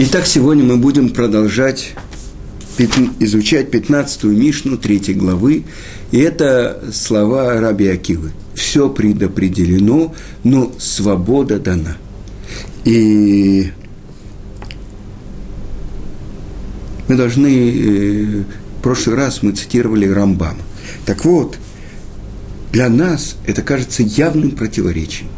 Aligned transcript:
Итак, 0.00 0.26
сегодня 0.26 0.62
мы 0.62 0.76
будем 0.76 1.10
продолжать 1.10 1.92
изучать 3.18 3.70
15-ю 3.70 4.30
Мишну 4.30 4.76
3 4.78 5.14
главы. 5.14 5.64
И 6.12 6.18
это 6.18 6.84
слова 6.92 7.60
Раби 7.60 7.88
Акивы. 7.88 8.30
Все 8.54 8.88
предопределено, 8.88 10.14
но 10.44 10.72
свобода 10.78 11.58
дана. 11.58 11.96
И 12.84 13.72
мы 17.08 17.16
должны... 17.16 17.48
Э, 17.48 18.44
в 18.78 18.82
прошлый 18.82 19.16
раз 19.16 19.42
мы 19.42 19.50
цитировали 19.50 20.06
Рамбама. 20.06 20.62
Так 21.06 21.24
вот, 21.24 21.58
для 22.70 22.88
нас 22.88 23.34
это 23.46 23.62
кажется 23.62 24.04
явным 24.04 24.52
противоречием. 24.52 25.28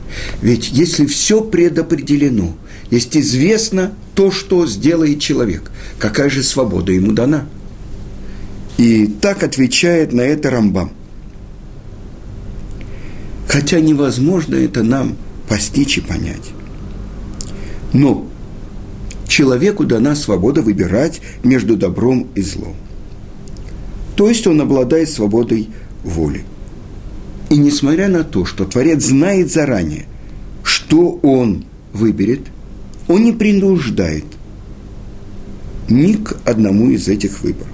Ведь 0.42 0.68
если 0.68 1.06
все 1.06 1.40
предопределено, 1.40 2.54
есть 2.90 3.16
известно 3.16 3.92
то, 4.20 4.30
что 4.30 4.66
сделает 4.66 5.18
человек, 5.18 5.70
какая 5.98 6.28
же 6.28 6.42
свобода 6.42 6.92
ему 6.92 7.12
дана? 7.12 7.46
И 8.76 9.06
так 9.06 9.42
отвечает 9.42 10.12
на 10.12 10.20
это 10.20 10.50
Рамбам. 10.50 10.90
Хотя 13.48 13.80
невозможно 13.80 14.56
это 14.56 14.82
нам 14.82 15.16
постичь 15.48 15.96
и 15.96 16.02
понять. 16.02 16.50
Но 17.94 18.28
человеку 19.26 19.84
дана 19.84 20.14
свобода 20.14 20.60
выбирать 20.60 21.22
между 21.42 21.78
добром 21.78 22.28
и 22.34 22.42
злом. 22.42 22.76
То 24.16 24.28
есть 24.28 24.46
он 24.46 24.60
обладает 24.60 25.08
свободой 25.08 25.70
воли. 26.04 26.44
И 27.48 27.56
несмотря 27.56 28.08
на 28.08 28.24
то, 28.24 28.44
что 28.44 28.66
Творец 28.66 29.02
знает 29.02 29.50
заранее, 29.50 30.04
что 30.62 31.18
он 31.22 31.64
выберет, 31.94 32.42
он 33.10 33.24
не 33.24 33.32
принуждает 33.32 34.24
ни 35.88 36.12
к 36.14 36.36
одному 36.44 36.90
из 36.90 37.08
этих 37.08 37.42
выборов. 37.42 37.72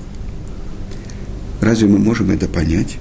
Разве 1.61 1.89
мы 1.89 1.99
можем 1.99 2.31
это 2.31 2.49
понять? 2.49 2.97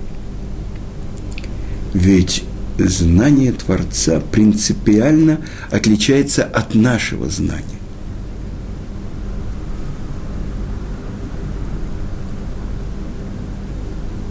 Ведь 1.93 2.43
знание 2.77 3.53
Творца 3.53 4.19
принципиально 4.19 5.39
отличается 5.71 6.43
от 6.43 6.75
нашего 6.75 7.29
знания. 7.29 7.63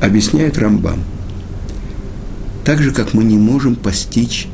Объясняет 0.01 0.59
Рамбам– 0.59 1.03
так 2.64 2.83
же, 2.83 2.92
как 2.92 3.12
мы 3.12 3.25
не 3.25 3.36
можем 3.36 3.77
постичь 3.77 4.48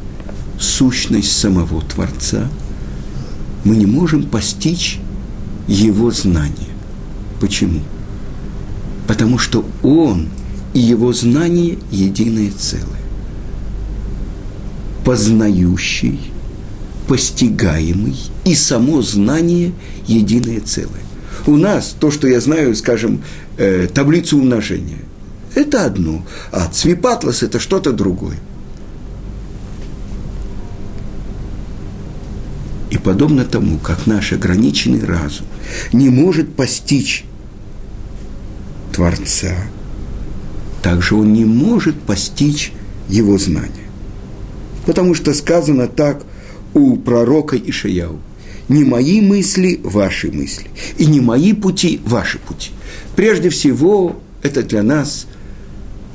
сущность 0.58 1.30
самого 1.30 1.80
Творца, 1.80 2.48
мы 3.64 3.76
не 3.76 3.86
можем 3.86 4.24
постичь 4.24 4.98
его 5.68 6.10
знание. 6.10 6.68
Почему? 7.40 7.80
Потому 9.06 9.38
что 9.38 9.64
он 9.82 10.28
и 10.74 10.80
его 10.80 11.12
знание 11.12 11.78
единое 11.90 12.50
целое. 12.56 12.84
Познающий, 15.04 16.20
постигаемый 17.08 18.16
и 18.44 18.54
само 18.54 19.02
знание 19.02 19.72
единое 20.06 20.60
целое. 20.60 21.02
У 21.46 21.56
нас 21.56 21.96
то, 21.98 22.10
что 22.10 22.28
я 22.28 22.40
знаю, 22.40 22.74
скажем, 22.76 23.22
э, 23.56 23.88
таблицу 23.92 24.38
умножения– 24.38 24.98
это 25.54 25.84
одно, 25.84 26.24
а 26.52 26.68
цвипатлас– 26.68 27.42
это 27.42 27.58
что-то 27.58 27.92
другое. 27.92 28.36
И 32.90 32.98
подобно 32.98 33.44
тому, 33.44 33.78
как 33.78 34.06
наш 34.06 34.32
ограниченный 34.32 35.04
разум 35.04 35.46
не 35.92 36.08
может 36.08 36.54
постичь 36.54 37.24
Творца, 38.92 39.54
также 40.82 41.14
он 41.14 41.32
не 41.32 41.44
может 41.44 42.00
постичь 42.00 42.72
его 43.08 43.38
знания. 43.38 43.88
Потому 44.86 45.14
что 45.14 45.32
сказано 45.34 45.86
так 45.86 46.24
у 46.74 46.96
пророка 46.96 47.56
Ишаяу. 47.56 48.18
Не 48.68 48.84
мои 48.84 49.20
мысли– 49.20 49.80
ваши 49.82 50.30
мысли, 50.30 50.68
и 50.96 51.06
не 51.06 51.20
мои 51.20 51.52
пути– 51.52 52.00
ваши 52.04 52.38
пути. 52.38 52.70
Прежде 53.16 53.48
всего, 53.50 54.20
это 54.42 54.62
для 54.62 54.84
нас 54.84 55.26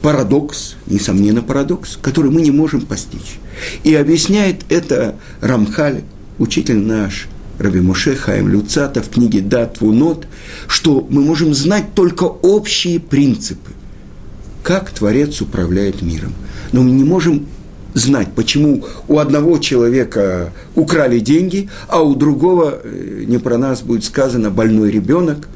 парадокс, 0.01 0.75
несомненно 0.87 1.41
парадокс, 1.41 1.97
который 2.01 2.31
мы 2.31 2.41
не 2.41 2.51
можем 2.51 2.81
постичь. 2.81 3.39
И 3.83 3.93
объясняет 3.93 4.63
это 4.69 5.15
Рамхаль, 5.41 6.03
учитель 6.39 6.79
наш, 6.79 7.27
Раби 7.57 7.79
Муше 7.79 8.15
Хаим 8.15 8.49
Люцата 8.49 9.01
в 9.01 9.09
книге 9.09 9.41
«Дат 9.41 9.79
Вунот», 9.79 10.27
что 10.67 11.05
мы 11.09 11.21
можем 11.21 11.53
знать 11.53 11.93
только 11.93 12.23
общие 12.23 12.99
принципы, 12.99 13.71
как 14.63 14.89
Творец 14.89 15.41
управляет 15.41 16.01
миром. 16.01 16.33
Но 16.73 16.83
мы 16.83 16.91
не 16.91 17.03
можем 17.03 17.47
знать, 17.93 18.29
почему 18.35 18.83
у 19.07 19.19
одного 19.19 19.57
человека 19.57 20.51
украли 20.75 21.19
деньги, 21.19 21.69
а 21.87 22.01
у 22.01 22.15
другого, 22.15 22.79
э, 22.83 23.23
не 23.25 23.37
про 23.37 23.57
нас 23.57 23.81
будет 23.81 24.03
сказано, 24.03 24.49
больной 24.49 24.91
ребенок. 24.91 25.47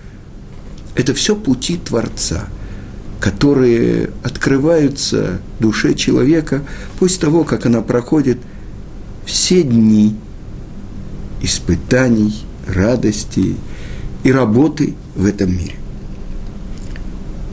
Это 0.96 1.14
все 1.14 1.36
пути 1.36 1.78
Творца– 1.78 2.48
которые 3.20 4.12
открываются 4.24 5.40
душе 5.60 5.94
человека 5.94 6.64
после 7.00 7.20
того, 7.20 7.44
как 7.44 7.66
она 7.66 7.82
проходит 7.82 8.38
все 9.26 9.62
дни 9.62 10.16
испытаний, 11.42 12.34
радости 12.68 13.56
и 14.24 14.32
работы 14.32 14.96
в 15.16 15.26
этом 15.26 15.52
мире. 15.52 15.76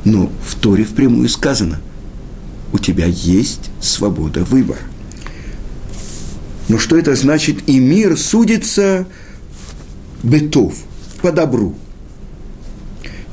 Но 0.05 0.31
в 0.45 0.55
Торе 0.55 0.85
впрямую 0.85 1.29
сказано, 1.29 1.81
у 2.73 2.79
тебя 2.79 3.07
есть 3.07 3.71
свобода 3.81 4.45
выбора. 4.45 4.81
Но 6.69 6.79
что 6.79 6.97
это 6.97 7.15
значит? 7.15 7.69
И 7.69 7.79
мир 7.79 8.17
судится 8.17 9.07
бытов, 10.23 10.75
по 11.23 11.33
добру. 11.33 11.75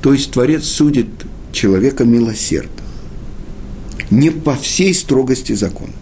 То 0.01 0.13
есть 0.13 0.31
Творец 0.31 0.65
судит 0.65 1.07
человека 1.51 2.03
милосердно, 2.05 2.83
не 4.09 4.29
по 4.29 4.55
всей 4.55 4.93
строгости 4.93 5.53
закона. 5.53 5.93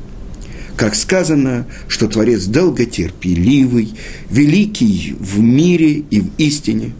Как 0.75 0.95
сказано, 0.95 1.67
что 1.87 2.07
Творец 2.07 2.45
долготерпеливый, 2.45 3.93
великий 4.29 5.15
в 5.19 5.39
мире 5.39 6.03
и 6.09 6.21
в 6.21 6.29
истине. 6.37 6.93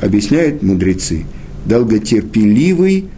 Объясняют 0.00 0.62
мудрецы, 0.62 1.24
долготерпеливый 1.64 3.08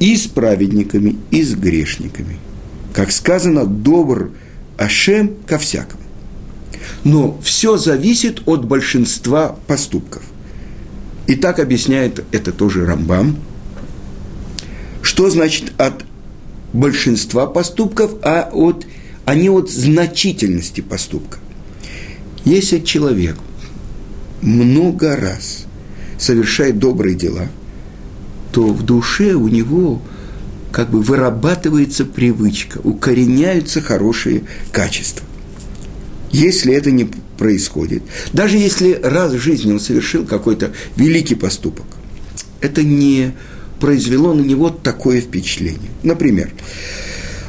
и 0.00 0.16
с 0.16 0.26
праведниками, 0.26 1.16
и 1.30 1.42
с 1.42 1.54
грешниками. 1.54 2.38
Как 2.92 3.12
сказано, 3.12 3.66
добр 3.66 4.32
Ашем 4.76 5.34
ко 5.46 5.58
всякому. 5.58 6.02
Но 7.04 7.38
все 7.42 7.76
зависит 7.76 8.42
от 8.46 8.64
большинства 8.64 9.56
поступков. 9.66 10.22
И 11.26 11.36
так 11.36 11.60
объясняет 11.60 12.24
это 12.32 12.52
тоже 12.52 12.84
Рамбам. 12.84 13.36
Что 15.02 15.30
значит 15.30 15.72
от 15.78 16.04
большинства 16.72 17.46
поступков, 17.46 18.12
а, 18.22 18.48
от, 18.52 18.86
а 19.24 19.34
не 19.34 19.50
от 19.50 19.70
значительности 19.70 20.80
поступка. 20.80 21.38
Если 22.44 22.80
человек 22.80 23.36
много 24.40 25.16
раз 25.16 25.66
совершает 26.18 26.78
добрые 26.78 27.14
дела, 27.14 27.48
то 28.52 28.66
в 28.68 28.82
душе 28.82 29.34
у 29.34 29.48
него 29.48 30.02
как 30.72 30.90
бы 30.90 31.02
вырабатывается 31.02 32.04
привычка, 32.04 32.78
укореняются 32.82 33.80
хорошие 33.80 34.44
качества. 34.72 35.26
Если 36.30 36.72
это 36.72 36.90
не 36.90 37.08
происходит, 37.36 38.02
даже 38.32 38.56
если 38.56 38.92
раз 38.92 39.32
в 39.32 39.38
жизни 39.38 39.72
он 39.72 39.80
совершил 39.80 40.24
какой-то 40.24 40.72
великий 40.96 41.34
поступок, 41.34 41.84
это 42.60 42.82
не 42.82 43.32
произвело 43.82 44.32
на 44.32 44.42
него 44.42 44.70
такое 44.70 45.20
впечатление. 45.20 45.90
Например, 46.04 46.52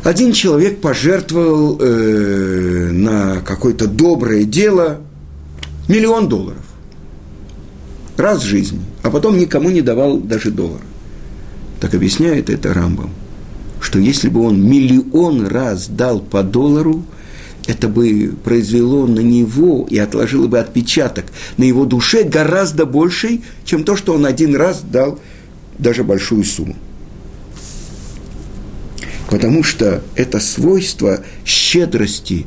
один 0.03 0.33
человек 0.33 0.81
пожертвовал 0.81 1.77
э, 1.79 2.89
на 2.91 3.41
какое-то 3.41 3.85
доброе 3.85 4.43
дело 4.43 5.01
миллион 5.87 6.27
долларов 6.27 6.65
раз 8.17 8.41
в 8.41 8.47
жизни, 8.47 8.81
а 9.03 9.11
потом 9.11 9.37
никому 9.37 9.69
не 9.69 9.81
давал 9.81 10.17
даже 10.17 10.49
доллара. 10.49 10.81
Так 11.79 11.93
объясняет 11.93 12.49
это 12.49 12.73
Рамбам, 12.73 13.11
что 13.79 13.99
если 13.99 14.27
бы 14.27 14.41
он 14.41 14.59
миллион 14.59 15.45
раз 15.45 15.87
дал 15.87 16.19
по 16.19 16.41
доллару, 16.41 17.05
это 17.67 17.87
бы 17.87 18.33
произвело 18.43 19.05
на 19.05 19.19
него 19.19 19.85
и 19.87 19.99
отложило 19.99 20.47
бы 20.47 20.57
отпечаток 20.57 21.25
на 21.57 21.63
его 21.63 21.85
душе 21.85 22.23
гораздо 22.23 22.87
больший, 22.87 23.43
чем 23.65 23.83
то, 23.83 23.95
что 23.95 24.15
он 24.15 24.25
один 24.25 24.55
раз 24.55 24.81
дал 24.81 25.19
даже 25.77 26.03
большую 26.03 26.43
сумму. 26.43 26.75
Потому 29.29 29.63
что 29.63 30.03
это 30.15 30.39
свойство 30.39 31.23
щедрости 31.45 32.45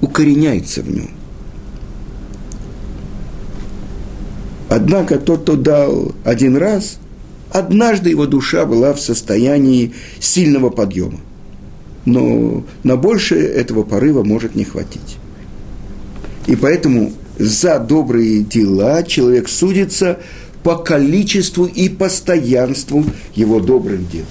укореняется 0.00 0.82
в 0.82 0.90
нем. 0.90 1.10
Однако 4.68 5.18
тот, 5.18 5.42
кто 5.42 5.56
дал 5.56 6.14
один 6.24 6.56
раз, 6.56 6.98
однажды 7.50 8.10
его 8.10 8.26
душа 8.26 8.64
была 8.64 8.94
в 8.94 9.00
состоянии 9.00 9.92
сильного 10.18 10.70
подъема. 10.70 11.20
Но 12.04 12.64
на 12.82 12.96
большее 12.96 13.46
этого 13.46 13.82
порыва 13.82 14.22
может 14.22 14.54
не 14.54 14.64
хватить. 14.64 15.18
И 16.46 16.56
поэтому 16.56 17.12
за 17.38 17.78
добрые 17.78 18.42
дела 18.42 19.02
человек 19.02 19.48
судится 19.48 20.18
по 20.62 20.76
количеству 20.76 21.66
и 21.66 21.88
постоянству 21.88 23.04
его 23.34 23.60
добрым 23.60 24.06
дел. 24.06 24.24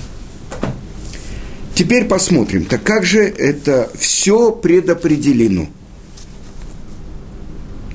Теперь 1.76 2.06
посмотрим, 2.06 2.66
так 2.66 2.84
как 2.84 3.06
же 3.06 3.22
это 3.22 3.90
все 3.96 4.52
предопределено. 4.52 5.68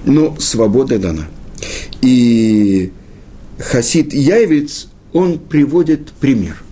Но 0.05 0.37
свобода 0.39 0.99
дана. 0.99 1.27
И 2.01 2.93
Хасид 3.59 4.13
Яевец, 4.13 4.89
он 5.13 5.39
приводит 5.39 6.11
пример. 6.21 6.63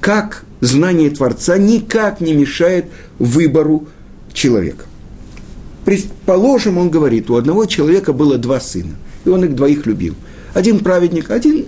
Как 0.00 0.44
знание 0.60 1.10
Творца 1.10 1.56
никак 1.56 2.20
не 2.20 2.34
мешает 2.34 2.86
выбору 3.18 3.88
человека. 4.32 4.84
Предположим, 5.84 6.78
он 6.78 6.90
говорит, 6.90 7.30
у 7.30 7.36
одного 7.36 7.66
человека 7.66 8.12
было 8.12 8.38
два 8.38 8.60
сына, 8.60 8.96
и 9.24 9.28
он 9.28 9.44
их 9.44 9.54
двоих 9.54 9.86
любил. 9.86 10.14
Один 10.56 10.78
праведник, 10.78 11.30
один... 11.30 11.66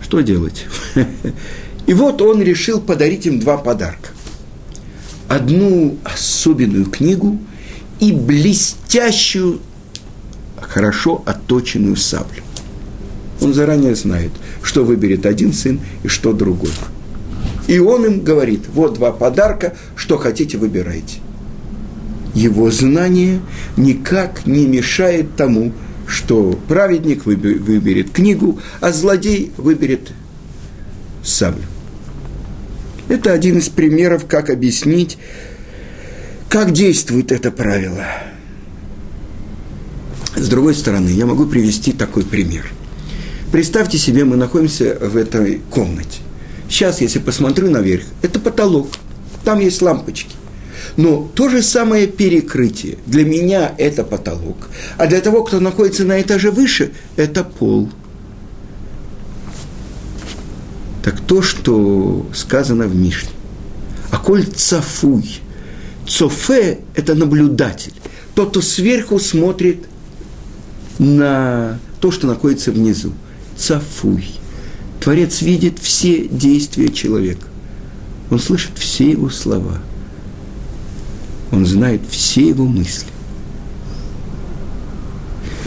Что 0.00 0.20
делать? 0.20 0.66
И 1.88 1.94
вот 1.94 2.22
он 2.22 2.40
решил 2.40 2.80
подарить 2.80 3.26
им 3.26 3.40
два 3.40 3.56
подарка. 3.56 4.10
Одну 5.26 5.98
особенную 6.04 6.84
книгу 6.86 7.40
и 7.98 8.12
блестящую, 8.12 9.58
хорошо 10.60 11.24
отточенную 11.26 11.96
саблю. 11.96 12.44
Он 13.40 13.52
заранее 13.52 13.96
знает, 13.96 14.30
что 14.62 14.84
выберет 14.84 15.26
один 15.26 15.52
сын 15.52 15.80
и 16.04 16.06
что 16.08 16.32
другой. 16.32 16.70
И 17.66 17.80
он 17.80 18.06
им 18.06 18.20
говорит, 18.20 18.62
вот 18.72 18.94
два 18.94 19.10
подарка, 19.10 19.76
что 19.96 20.18
хотите, 20.18 20.56
выбирайте. 20.56 21.18
Его 22.32 22.70
знание 22.70 23.40
никак 23.76 24.46
не 24.46 24.68
мешает 24.68 25.34
тому, 25.34 25.72
что 26.10 26.58
праведник 26.68 27.24
выберет 27.24 28.10
книгу, 28.10 28.60
а 28.80 28.92
злодей 28.92 29.52
выберет 29.56 30.12
саблю. 31.24 31.64
Это 33.08 33.32
один 33.32 33.58
из 33.58 33.68
примеров, 33.68 34.26
как 34.26 34.50
объяснить, 34.50 35.18
как 36.48 36.72
действует 36.72 37.32
это 37.32 37.50
правило. 37.50 38.04
С 40.36 40.48
другой 40.48 40.74
стороны, 40.74 41.08
я 41.08 41.26
могу 41.26 41.46
привести 41.46 41.92
такой 41.92 42.24
пример. 42.24 42.70
Представьте 43.52 43.98
себе, 43.98 44.24
мы 44.24 44.36
находимся 44.36 44.96
в 45.00 45.16
этой 45.16 45.60
комнате. 45.70 46.20
Сейчас, 46.68 47.00
если 47.00 47.18
посмотрю 47.18 47.68
наверх, 47.68 48.04
это 48.22 48.38
потолок, 48.38 48.88
там 49.44 49.58
есть 49.58 49.82
лампочки. 49.82 50.34
Но 50.96 51.30
то 51.34 51.48
же 51.48 51.62
самое 51.62 52.06
перекрытие. 52.06 52.98
Для 53.06 53.24
меня 53.24 53.72
это 53.78 54.04
потолок. 54.04 54.68
А 54.96 55.06
для 55.06 55.20
того, 55.20 55.44
кто 55.44 55.60
находится 55.60 56.04
на 56.04 56.20
этаже 56.20 56.50
выше, 56.50 56.92
это 57.16 57.44
пол– 57.44 57.88
так 61.02 61.20
то, 61.20 61.42
что 61.42 62.26
сказано 62.34 62.86
в 62.86 62.94
Мишне. 62.94 63.30
А 64.10 64.18
коль 64.18 64.44
цафуй, 64.44 65.40
цофе– 66.06 66.80
это 66.94 67.14
наблюдатель, 67.14 67.94
тот, 68.34 68.50
кто 68.50 68.60
сверху 68.60 69.18
смотрит 69.18 69.84
на 70.98 71.78
то, 72.00 72.10
что 72.10 72.26
находится 72.26 72.72
внизу. 72.72 73.12
Цафуй. 73.56 74.26
Творец 75.00 75.42
видит 75.42 75.78
все 75.80 76.26
действия 76.28 76.90
человека. 76.90 77.46
Он 78.30 78.38
слышит 78.38 78.72
все 78.76 79.10
его 79.10 79.30
слова. 79.30 79.78
Он 81.52 81.66
знает 81.66 82.02
все 82.08 82.48
его 82.48 82.64
мысли. 82.64 83.08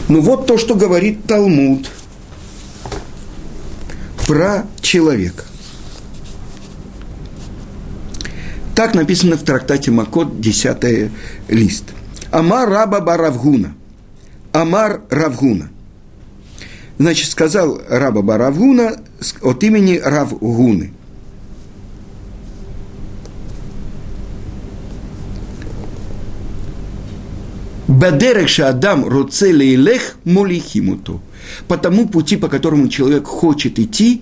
Ну 0.08 0.20
вот 0.20 0.46
то, 0.46 0.58
что 0.58 0.74
говорит 0.74 1.26
Талмуд– 1.26 1.90
про 4.26 4.66
человека. 4.80 5.44
Так 8.74 8.94
написано 8.94 9.36
в 9.36 9.42
трактате 9.42 9.90
Макот, 9.90 10.40
10 10.40 11.10
лист. 11.48 11.84
Амар 12.30 12.68
раба 12.68 13.00
Баравгуна. 13.00 13.74
Амар 14.52 15.02
Равгуна. 15.10 15.68
Значит, 16.98 17.30
сказал 17.30 17.80
раба 17.88 18.22
Баравгуна 18.22 18.96
от 19.42 19.62
имени 19.62 20.00
Равгуны. 20.02 20.92
Бадерек 28.04 28.58
Адам 28.58 29.08
Руцеле 29.08 29.74
Илех 29.74 30.16
Молихимуту 30.24 31.22
по 31.68 31.78
тому 31.78 32.06
пути, 32.06 32.36
по 32.36 32.48
которому 32.48 32.88
человек 32.88 33.24
хочет 33.24 33.78
идти, 33.78 34.20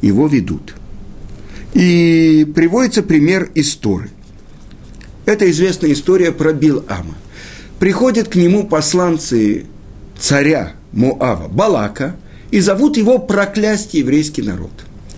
его 0.00 0.26
ведут. 0.28 0.74
И 1.74 2.50
приводится 2.54 3.02
пример 3.02 3.50
истории. 3.54 4.08
Это 5.26 5.50
известная 5.50 5.92
история 5.92 6.32
про 6.32 6.54
Билама. 6.54 7.16
Приходят 7.78 8.28
к 8.28 8.34
нему 8.34 8.66
посланцы 8.66 9.66
царя 10.18 10.72
Моава, 10.92 11.48
Балака, 11.48 12.16
и 12.50 12.60
зовут 12.60 12.96
его 12.96 13.18
проклясть 13.18 13.92
еврейский 13.92 14.40
народ. 14.40 14.72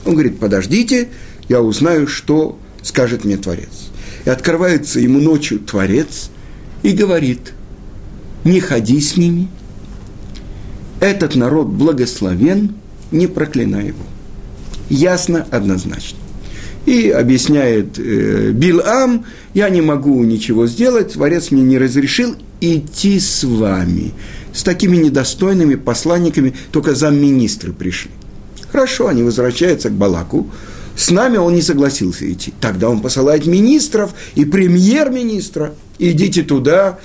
Он 0.05 0.15
говорит, 0.15 0.41
подождите, 0.41 1.11
я 1.49 1.63
узнаю, 1.63 2.09
что 2.09 2.59
скажет 2.83 3.25
мне 3.25 3.37
Творец. 3.37 3.91
И 4.25 4.31
открывается 4.31 4.99
ему 4.99 5.21
ночью 5.21 5.61
Творец 5.61 6.31
и 6.83 6.91
говорит, 6.91 7.53
не 8.45 8.61
ходи 8.61 9.01
с 9.01 9.17
ними– 9.17 9.49
этот 11.01 11.35
народ 11.35 11.69
благословен, 11.69 12.75
не 13.11 13.27
проклинай 13.27 13.89
его. 13.89 14.05
Ясно, 14.91 15.47
однозначно. 15.51 16.19
И 16.87 17.09
объясняет 17.09 17.99
э, 17.99 18.51
Билам, 18.53 19.25
я 19.55 19.69
не 19.71 19.81
могу 19.81 20.23
ничего 20.25 20.67
сделать, 20.67 21.15
Творец 21.15 21.51
мне 21.51 21.63
не 21.63 21.79
разрешил 21.79 22.37
идти 22.61 23.19
с 23.19 23.45
вами. 23.45 24.13
С 24.53 24.63
такими 24.63 24.97
недостойными 24.97 25.77
посланниками 25.77 26.55
только 26.71 26.95
замминистры 26.95 27.73
пришли. 27.73 28.11
Хорошо, 28.71 29.09
они 29.09 29.23
возвращаются 29.23 29.89
к 29.89 29.93
Балаку. 29.93 30.51
С 30.97 31.11
нами 31.11 31.39
он 31.39 31.55
не 31.55 31.63
согласился 31.63 32.31
идти. 32.31 32.53
Тогда 32.61 32.91
он 32.91 33.01
посылает 33.01 33.47
министров 33.47 34.13
и 34.35 34.45
премьер-министра. 34.45 35.75
Идите 35.99 36.43
туда 36.43 36.99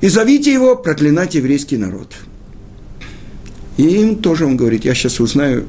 и 0.00 0.08
зовите 0.08 0.52
его 0.52 0.76
проклинать 0.76 1.34
еврейский 1.34 1.76
народ. 1.76 2.14
И 3.76 3.82
им 3.82 4.16
тоже 4.16 4.46
он 4.46 4.56
говорит, 4.56 4.84
я 4.84 4.94
сейчас 4.94 5.20
узнаю, 5.20 5.66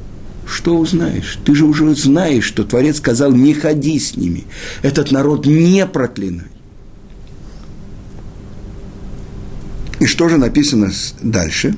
что 0.47 0.77
узнаешь? 0.77 1.39
Ты 1.43 1.55
же 1.55 1.65
уже 1.65 1.93
знаешь, 1.95 2.45
что 2.45 2.63
Творец 2.63 2.97
сказал, 2.97 3.31
не 3.31 3.53
ходи 3.53 3.99
с 3.99 4.15
ними. 4.15 4.45
Этот 4.81 5.11
народ 5.11 5.45
не 5.45 5.85
проклинай. 5.85 6.47
И 9.99 10.05
что 10.05 10.29
же 10.29 10.37
написано 10.37 10.91
дальше? 11.21 11.75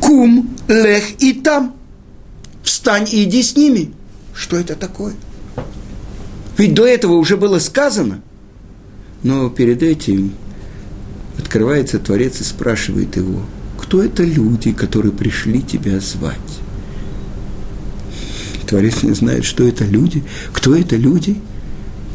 Кум, 0.00 0.56
лех 0.66 1.04
и 1.20 1.32
там. 1.34 1.76
Встань 2.62 3.06
и 3.12 3.24
иди 3.24 3.42
с 3.42 3.56
ними. 3.56 3.92
Что 4.34 4.56
это 4.56 4.74
такое? 4.74 5.14
Ведь 6.56 6.74
до 6.74 6.86
этого 6.86 7.14
уже 7.14 7.36
было 7.36 7.58
сказано. 7.58 8.22
Но 9.22 9.50
перед 9.50 9.82
этим 9.82 10.32
открывается 11.38 11.98
Творец 11.98 12.40
и 12.40 12.44
спрашивает 12.44 13.16
его, 13.16 13.42
кто 13.78 14.02
это 14.02 14.22
люди, 14.22 14.72
которые 14.72 15.12
пришли 15.12 15.62
тебя 15.62 16.00
звать? 16.00 16.36
Творец 18.66 19.02
не 19.02 19.12
знает, 19.12 19.44
что 19.44 19.66
это 19.66 19.84
люди, 19.84 20.24
кто 20.52 20.74
это 20.74 20.96
люди, 20.96 21.36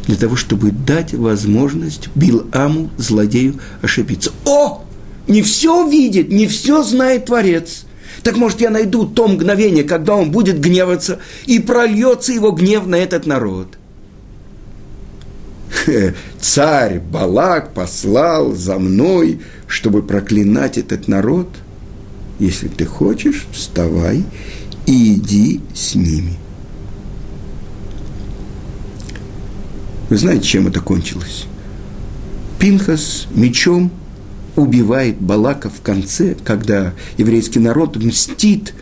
для 0.07 0.15
того, 0.15 0.35
чтобы 0.35 0.71
дать 0.71 1.13
возможность 1.13 2.09
Биламу, 2.15 2.89
злодею, 2.97 3.59
ошибиться. 3.81 4.31
О! 4.45 4.83
Не 5.27 5.43
все 5.43 5.87
видит, 5.87 6.29
не 6.29 6.47
все 6.47 6.83
знает 6.83 7.27
Творец. 7.27 7.85
Так 8.23 8.37
может, 8.37 8.59
я 8.59 8.69
найду 8.69 9.05
то 9.05 9.27
мгновение, 9.27 9.83
когда 9.83 10.15
он 10.15 10.31
будет 10.31 10.59
гневаться, 10.59 11.19
и 11.45 11.59
прольется 11.59 12.33
его 12.33 12.51
гнев 12.51 12.87
на 12.87 12.95
этот 12.95 13.25
народ 13.25 13.77
царь 16.39 16.99
Балак 16.99 17.73
послал 17.73 18.53
за 18.53 18.77
мной, 18.77 19.41
чтобы 19.67 20.03
проклинать 20.03 20.77
этот 20.77 21.07
народ. 21.07 21.49
Если 22.39 22.67
ты 22.67 22.85
хочешь, 22.85 23.47
вставай 23.51 24.23
и 24.85 25.13
иди 25.13 25.61
с 25.73 25.95
ними. 25.95 26.33
Вы 30.09 30.17
знаете, 30.17 30.43
чем 30.43 30.67
это 30.67 30.81
кончилось? 30.81 31.45
Пинхас 32.59 33.27
мечом 33.33 33.91
убивает 34.55 35.19
Балака 35.19 35.69
в 35.69 35.81
конце, 35.81 36.35
когда 36.43 36.93
еврейский 37.17 37.59
народ 37.59 37.95
мстит 37.95 38.73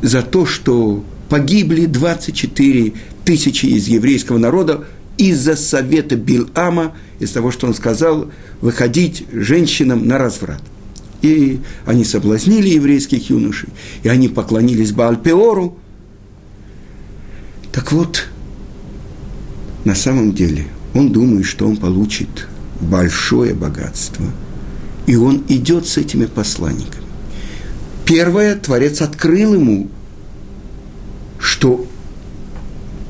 за 0.00 0.22
то, 0.22 0.46
что 0.46 1.04
погибли 1.28 1.84
24 1.86 2.94
тысячи 3.24 3.66
из 3.66 3.88
еврейского 3.88 4.38
народа 4.38 4.86
из-за 5.20 5.54
совета 5.54 6.16
Билама, 6.16 6.94
из 7.18 7.30
того, 7.30 7.50
что 7.50 7.66
он 7.66 7.74
сказал, 7.74 8.30
выходить 8.62 9.26
женщинам 9.30 10.06
на 10.06 10.16
разврат. 10.16 10.62
И 11.20 11.60
они 11.84 12.04
соблазнили 12.04 12.70
еврейских 12.70 13.28
юношей, 13.28 13.68
и 14.02 14.08
они 14.08 14.28
поклонились 14.28 14.92
Баальпеору. 14.92 15.78
Так 17.70 17.92
вот, 17.92 18.28
на 19.84 19.94
самом 19.94 20.32
деле, 20.32 20.64
он 20.94 21.12
думает, 21.12 21.44
что 21.44 21.66
он 21.66 21.76
получит 21.76 22.48
большое 22.80 23.52
богатство. 23.52 24.24
И 25.06 25.16
он 25.16 25.44
идет 25.48 25.86
с 25.86 25.98
этими 25.98 26.24
посланниками. 26.24 27.04
Первое, 28.06 28.56
Творец 28.56 29.02
открыл 29.02 29.52
ему, 29.52 29.90
что 31.38 31.86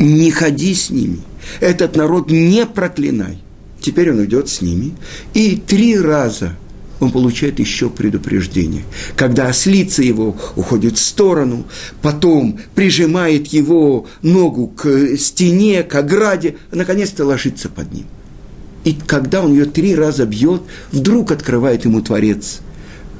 не 0.00 0.30
ходи 0.30 0.75
с 0.75 0.90
ними, 0.90 1.21
этот 1.61 1.97
народ 1.97 2.30
не 2.30 2.66
проклинай. 2.66 3.38
Теперь 3.80 4.11
он 4.12 4.25
идет 4.25 4.49
с 4.49 4.61
ними. 4.61 4.92
И 5.33 5.57
три 5.57 5.99
раза 5.99 6.57
он 6.99 7.12
получает 7.12 7.59
еще 7.59 7.88
предупреждение. 7.88 8.83
Когда 9.16 9.49
ослица 9.49 10.02
его 10.02 10.37
уходит 10.57 10.99
в 10.99 11.02
сторону, 11.02 11.64
потом 12.02 12.59
прижимает 12.75 13.47
его 13.47 14.07
ногу 14.21 14.66
к 14.69 15.16
стене, 15.16 15.83
к 15.83 15.95
ограде, 15.95 16.57
наконец-то 16.73 17.25
ложится 17.25 17.71
под 17.71 17.92
ним. 17.92 18.07
И 18.85 18.92
когда 19.07 19.42
он 19.42 19.52
ее 19.52 19.64
три 19.64 19.95
раза 19.95 20.26
бьет, 20.26 20.62
вдруг 20.92 21.33
открывает 21.33 21.85
ему 21.85 22.02
Творец 22.02 22.61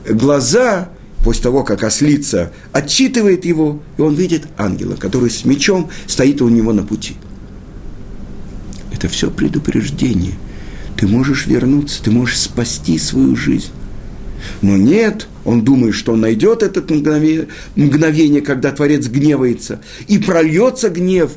глаза, 0.09 0.91
после 1.25 1.43
того, 1.43 1.65
как 1.65 1.83
ослица 1.83 2.53
отчитывает 2.73 3.45
его, 3.45 3.81
и 3.99 4.03
он 4.03 4.15
видит 4.15 4.45
ангела, 4.57 4.97
который 4.97 5.31
с 5.31 5.45
мечом 5.45 5.91
стоит 6.07 6.41
у 6.43 6.49
него 6.49 6.73
на 6.73 6.83
пути. 6.83 7.17
Это 8.93 9.09
все 9.09 9.31
предупреждение– 9.31 10.35
ты 11.01 11.07
можешь 11.07 11.47
вернуться, 11.47 12.03
ты 12.03 12.11
можешь 12.11 12.39
спасти 12.39 12.99
свою 12.99 13.35
жизнь. 13.35 13.71
Но 14.61 14.77
нет, 14.77 15.29
он 15.47 15.65
думает, 15.65 15.95
что 15.95 16.13
он 16.13 16.21
найдет 16.21 16.63
это 16.63 16.83
мгновение, 16.83 17.49
мгновение, 17.75 18.43
когда 18.43 18.71
Творец 18.71 19.07
гневается, 19.09 19.81
и 20.09 20.19
прольется 20.19 20.91
гнев 20.91 21.33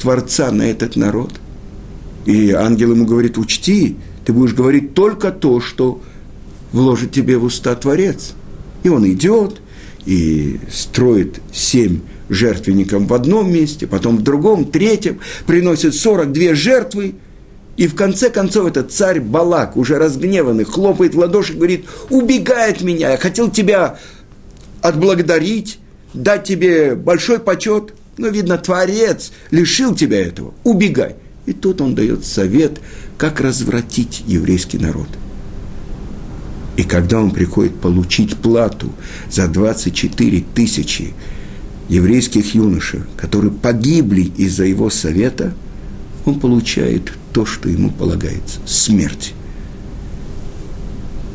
Творца 0.00 0.50
на 0.50 0.62
этот 0.62 0.96
народ. 0.96 1.34
И 2.26 2.50
ангел 2.50 2.90
ему 2.90 3.06
говорит, 3.06 3.38
учти, 3.38 3.96
ты 4.24 4.32
будешь 4.32 4.54
говорить 4.54 4.94
только 4.94 5.30
то, 5.30 5.60
что 5.60 6.02
вложит 6.74 7.12
тебе 7.12 7.38
в 7.38 7.44
уста 7.44 7.74
Творец. 7.76 8.34
И 8.82 8.88
он 8.88 9.08
идет 9.08 9.60
и 10.04 10.58
строит 10.70 11.40
семь 11.52 12.00
жертвенников 12.28 13.04
в 13.04 13.14
одном 13.14 13.50
месте, 13.50 13.86
потом 13.86 14.18
в 14.18 14.22
другом, 14.22 14.66
третьем, 14.66 15.20
приносит 15.46 15.94
42 15.94 16.54
жертвы, 16.54 17.14
и 17.76 17.86
в 17.86 17.94
конце 17.94 18.28
концов 18.28 18.66
этот 18.66 18.92
царь 18.92 19.20
Балак, 19.20 19.76
уже 19.76 19.98
разгневанный, 19.98 20.64
хлопает 20.64 21.14
в 21.14 21.18
ладоши 21.18 21.54
говорит, 21.54 21.86
убегай 22.10 22.72
от 22.72 22.82
меня, 22.82 23.12
я 23.12 23.18
хотел 23.18 23.50
тебя 23.50 23.98
отблагодарить, 24.82 25.78
дать 26.12 26.44
тебе 26.44 26.96
большой 26.96 27.38
почет, 27.38 27.94
но, 28.16 28.28
видно, 28.28 28.58
Творец 28.58 29.32
лишил 29.50 29.94
тебя 29.94 30.26
этого, 30.26 30.54
убегай. 30.64 31.16
И 31.46 31.52
тут 31.52 31.80
он 31.80 31.94
дает 31.94 32.24
совет, 32.24 32.80
как 33.16 33.40
развратить 33.40 34.24
еврейский 34.26 34.78
народ. 34.78 35.08
И 36.76 36.82
когда 36.82 37.20
он 37.20 37.30
приходит 37.30 37.80
получить 37.80 38.36
плату 38.36 38.90
за 39.30 39.46
24 39.46 40.44
тысячи 40.54 41.14
еврейских 41.88 42.54
юношей, 42.54 43.00
которые 43.16 43.52
погибли 43.52 44.22
из-за 44.36 44.64
его 44.64 44.90
совета, 44.90 45.54
он 46.24 46.40
получает 46.40 47.12
то, 47.32 47.46
что 47.46 47.68
ему 47.68 47.90
полагается– 47.90 48.60
смерть. 48.66 49.34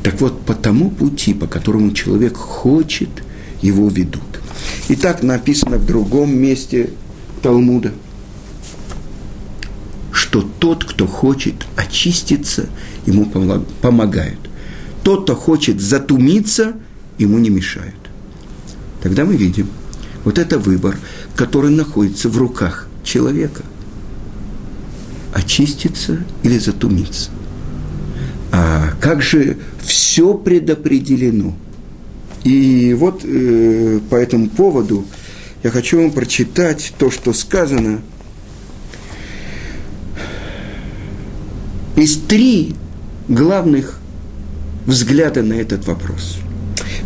Так 0.03 0.19
вот, 0.21 0.41
по 0.41 0.53
тому 0.53 0.89
пути, 0.89 1.33
по 1.33 1.45
которому 1.45 1.91
человек 1.91 2.35
хочет, 2.35 3.09
его 3.61 3.87
ведут. 3.89 4.23
И 4.87 4.95
так 4.95 5.23
написано 5.23 5.77
в 5.77 5.85
другом 5.85 6.35
месте 6.35 6.89
Талмуда, 7.41 7.91
что 10.11 10.41
тот, 10.41 10.83
кто 10.83 11.05
хочет 11.05 11.55
очиститься, 11.75 12.67
ему 13.05 13.25
помогают. 13.81 14.48
Тот, 15.09 15.23
кто 15.23 15.35
хочет 15.35 15.81
затумиться, 15.81 16.75
ему 17.17 17.39
не 17.39 17.49
мешают. 17.49 17.95
Тогда 19.01 19.25
мы 19.25 19.35
видим, 19.35 19.67
вот 20.23 20.37
это 20.37 20.59
выбор, 20.59 20.99
который 21.35 21.71
находится 21.71 22.29
в 22.29 22.37
руках 22.37 22.87
человека– 23.03 23.63
очиститься 25.33 26.23
или 26.43 26.59
затумиться. 26.59 27.31
А 28.51 28.91
как 29.01 29.23
же 29.23 29.57
все 29.81 30.35
предопределено? 30.35 31.55
И 32.43 32.93
вот 32.93 33.21
э, 33.23 34.01
по 34.11 34.15
этому 34.15 34.47
поводу 34.47 35.07
я 35.63 35.71
хочу 35.71 36.03
вам 36.03 36.11
прочитать 36.11 36.93
то, 36.99 37.09
что 37.09 37.33
сказано. 37.33 38.01
Есть 41.95 42.27
три 42.27 42.75
главных 43.27 43.99
взгляда 44.89 45.43
на 45.43 45.53
этот 45.53 45.87
вопрос. 45.87 46.37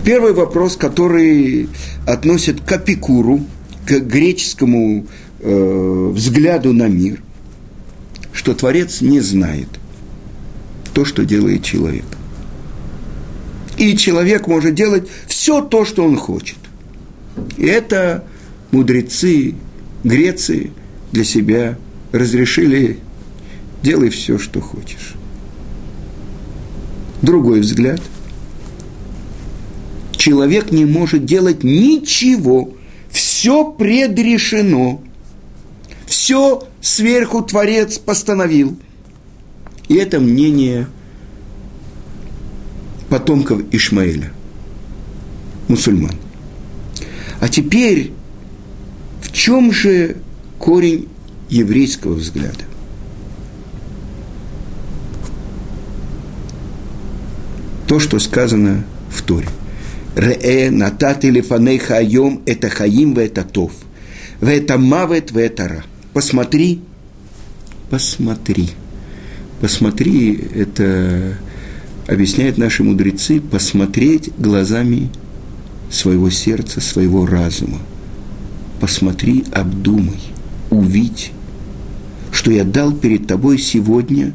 Первый 0.03 0.33
вопрос, 0.33 0.75
который 0.75 1.69
относит 2.07 2.61
к 2.61 2.71
Апикуру, 2.71 3.45
к 3.85 3.99
греческому 3.99 5.05
э, 5.39 6.11
взгляду 6.13 6.73
на 6.73 6.87
мир– 6.87 7.21
что 8.33 8.53
Творец 8.53 9.01
не 9.01 9.19
знает 9.21 9.67
то, 10.93 11.05
что 11.05 11.23
делает 11.23 11.63
человек. 11.63 12.05
И 13.77 13.95
человек 13.95 14.47
может 14.47 14.75
делать 14.75 15.07
все 15.27 15.61
то, 15.61 15.85
что 15.85 16.03
он 16.03 16.17
хочет. 16.17 16.57
И 17.57 17.65
это 17.65 18.23
мудрецы 18.71 19.55
Греции 20.03 20.71
для 21.11 21.23
себя 21.23 21.77
разрешили 22.11 22.99
делай 23.81 24.09
все, 24.09 24.37
что 24.37 24.59
хочешь. 24.59 25.12
Другой 27.23 27.61
взгляд. 27.61 28.01
Человек 30.11 30.71
не 30.71 30.83
может 30.83 31.23
делать 31.23 31.63
ничего. 31.63 32.73
Все 33.09 33.63
предрешено. 33.71 35.01
Все 36.05 36.67
сверху 36.81 37.41
Творец 37.41 37.97
постановил. 37.97 38.77
И 39.87 39.95
это 39.95 40.19
мнение 40.19 40.87
потомков 43.07 43.61
Ишмаэля, 43.71 44.33
мусульман. 45.69 46.15
А 47.39 47.47
теперь, 47.47 48.11
в 49.21 49.31
чем 49.31 49.71
же 49.71 50.17
корень 50.59 51.07
еврейского 51.49 52.15
взгляда? 52.15 52.65
То, 57.93 57.99
что 57.99 58.17
сказано 58.17 58.85
в 59.11 59.21
Торе. 59.21 59.47
Ре 60.15 60.71
натат 60.71 61.25
или 61.25 61.41
фанейха 61.41 61.97
айом 61.97 62.41
это 62.47 62.67
хаим 62.67 63.13
в 63.13 63.19
это 63.19 63.43
тов. 63.43 63.71
В 64.41 64.47
это 64.47 64.79
мавет 64.79 65.31
в 65.31 65.37
это 65.37 65.67
ра 65.67 65.83
посмотри, 66.11 66.81
посмотри. 67.91 68.71
Посмотри, 69.61 70.33
это 70.55 71.37
объясняют 72.07 72.57
наши 72.57 72.83
мудрецы, 72.83 73.39
посмотреть 73.39 74.31
глазами 74.39 75.11
своего 75.91 76.31
сердца, 76.31 76.81
своего 76.81 77.27
разума. 77.27 77.77
Посмотри, 78.81 79.45
обдумай, 79.51 80.19
увидь, 80.71 81.31
что 82.31 82.49
я 82.49 82.63
дал 82.63 82.91
перед 82.91 83.27
тобой 83.27 83.59
сегодня 83.59 84.33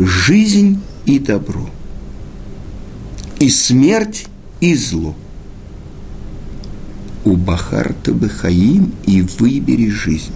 жизнь 0.00 0.80
и 1.06 1.20
добро, 1.20 1.70
и 3.42 3.50
смерть, 3.50 4.26
и 4.60 4.74
зло– 4.74 5.14
у 7.24 7.36
Бахарта 7.36 8.12
Бахаим 8.12 8.92
и 9.06 9.22
выбери 9.22 9.88
жизнь. 9.88 10.32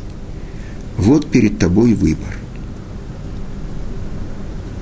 Вот 0.97 1.31
перед 1.31 1.59
тобой 1.59 1.95
выбор. 1.95 2.37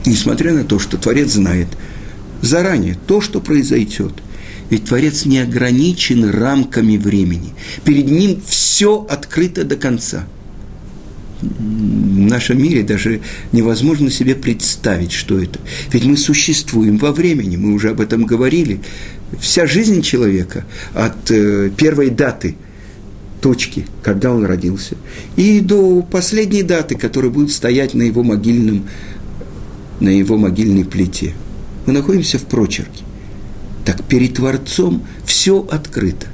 Несмотря 0.05 0.53
на 0.53 0.65
то, 0.65 0.79
что 0.79 0.99
Творец 0.99 1.33
знает 1.33 1.69
заранее 2.43 2.97
то, 3.07 3.21
что 3.21 3.41
произойдет, 3.41 4.13
ведь 4.69 4.85
Творец 4.85 5.25
не 5.25 5.39
ограничен 5.39 6.29
рамками 6.29 6.97
времени. 6.97 7.55
Перед 7.85 8.11
ним 8.11 8.41
все 8.47 9.07
открыто 9.09 9.65
до 9.65 9.77
конца. 9.77 10.27
Нашем 12.27 12.63
мире 12.63 12.83
даже 12.83 13.21
невозможно 13.53 14.11
себе 14.11 14.35
представить, 14.35 15.13
что 15.13 15.39
это. 15.39 15.59
Ведь 15.93 16.05
мы 16.05 16.17
существуем 16.17 16.99
во 16.99 17.13
времени, 17.13 17.57
мы 17.57 17.73
уже 17.73 17.91
об 17.91 18.01
этом 18.01 18.25
говорили. 18.25 18.81
Вся 19.41 19.67
жизнь 19.67 20.03
человека 20.03 20.65
от 20.95 21.31
э, 21.31 21.71
первой 21.77 22.11
даты 22.11 22.57
точки, 23.41 23.85
когда 24.03 24.33
он 24.33 24.45
родился, 24.45 24.97
и 25.37 25.61
до 25.61 26.03
последней 26.03 26.63
даты, 26.63 26.95
которая 26.95 27.31
будет 27.31 27.51
стоять 27.51 27.93
на 27.93 28.03
его 28.03 28.23
могильном, 28.23 28.89
на 30.01 30.09
его 30.09 30.39
могильной 30.39 30.85
плите. 30.85 31.35
Мы 31.87 31.93
находимся 31.93 32.39
в 32.39 32.45
прочерке. 32.45 33.05
Так 33.85 34.03
перед 34.05 34.35
Творцом 34.35 35.05
все 35.27 35.61
открыто. 35.61 36.27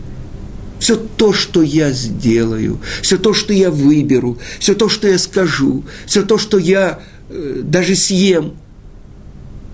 Все 0.90 0.96
то, 0.96 1.32
что 1.32 1.62
я 1.62 1.92
сделаю, 1.92 2.80
все 3.00 3.16
то, 3.16 3.32
что 3.32 3.52
я 3.52 3.70
выберу, 3.70 4.38
все 4.58 4.74
то, 4.74 4.88
что 4.88 5.06
я 5.06 5.20
скажу, 5.20 5.84
все 6.04 6.22
то, 6.22 6.36
что 6.36 6.58
я 6.58 6.98
э, 7.28 7.60
даже 7.62 7.94
съем, 7.94 8.54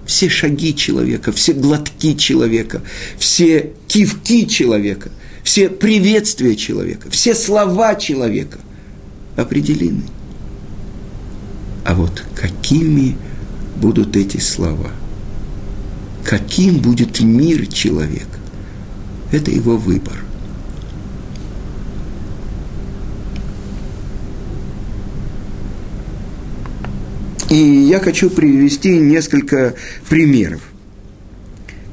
все 0.05 0.29
шаги 0.29 0.77
человека, 0.77 1.33
все 1.33 1.55
глотки 1.55 2.13
человека, 2.17 2.83
все 3.19 3.73
кивки 3.89 4.47
человека, 4.47 5.11
все 5.43 5.71
приветствия 5.71 6.55
человека, 6.55 7.09
все 7.09 7.35
слова 7.35 7.95
человека 7.95 8.59
определены. 9.37 10.03
А 11.87 11.95
вот 11.95 12.23
какими 12.35 13.17
будут 13.77 14.19
эти 14.19 14.37
слова? 14.37 14.91
Каким 16.25 16.81
будет 16.81 17.21
мир 17.21 17.67
человека? 17.69 18.39
Это 19.33 19.51
его 19.51 19.79
выбор. 19.79 20.26
И 27.49 27.57
я 27.57 28.01
хочу 28.01 28.29
привести 28.29 28.99
несколько 28.99 29.75
примеров. 30.09 30.63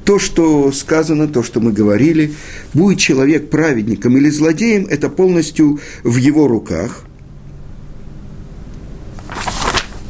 То, 0.04 0.20
что 0.20 0.72
сказано, 0.72 1.28
то, 1.28 1.44
что 1.44 1.60
мы 1.60 1.72
говорили, 1.72 2.34
будет 2.74 2.98
человек 2.98 3.50
праведником 3.50 4.18
или 4.18 4.30
злодеем, 4.30 4.88
это 4.90 5.10
полностью 5.10 5.80
в 6.04 6.18
его 6.18 6.48
руках. 6.48 7.06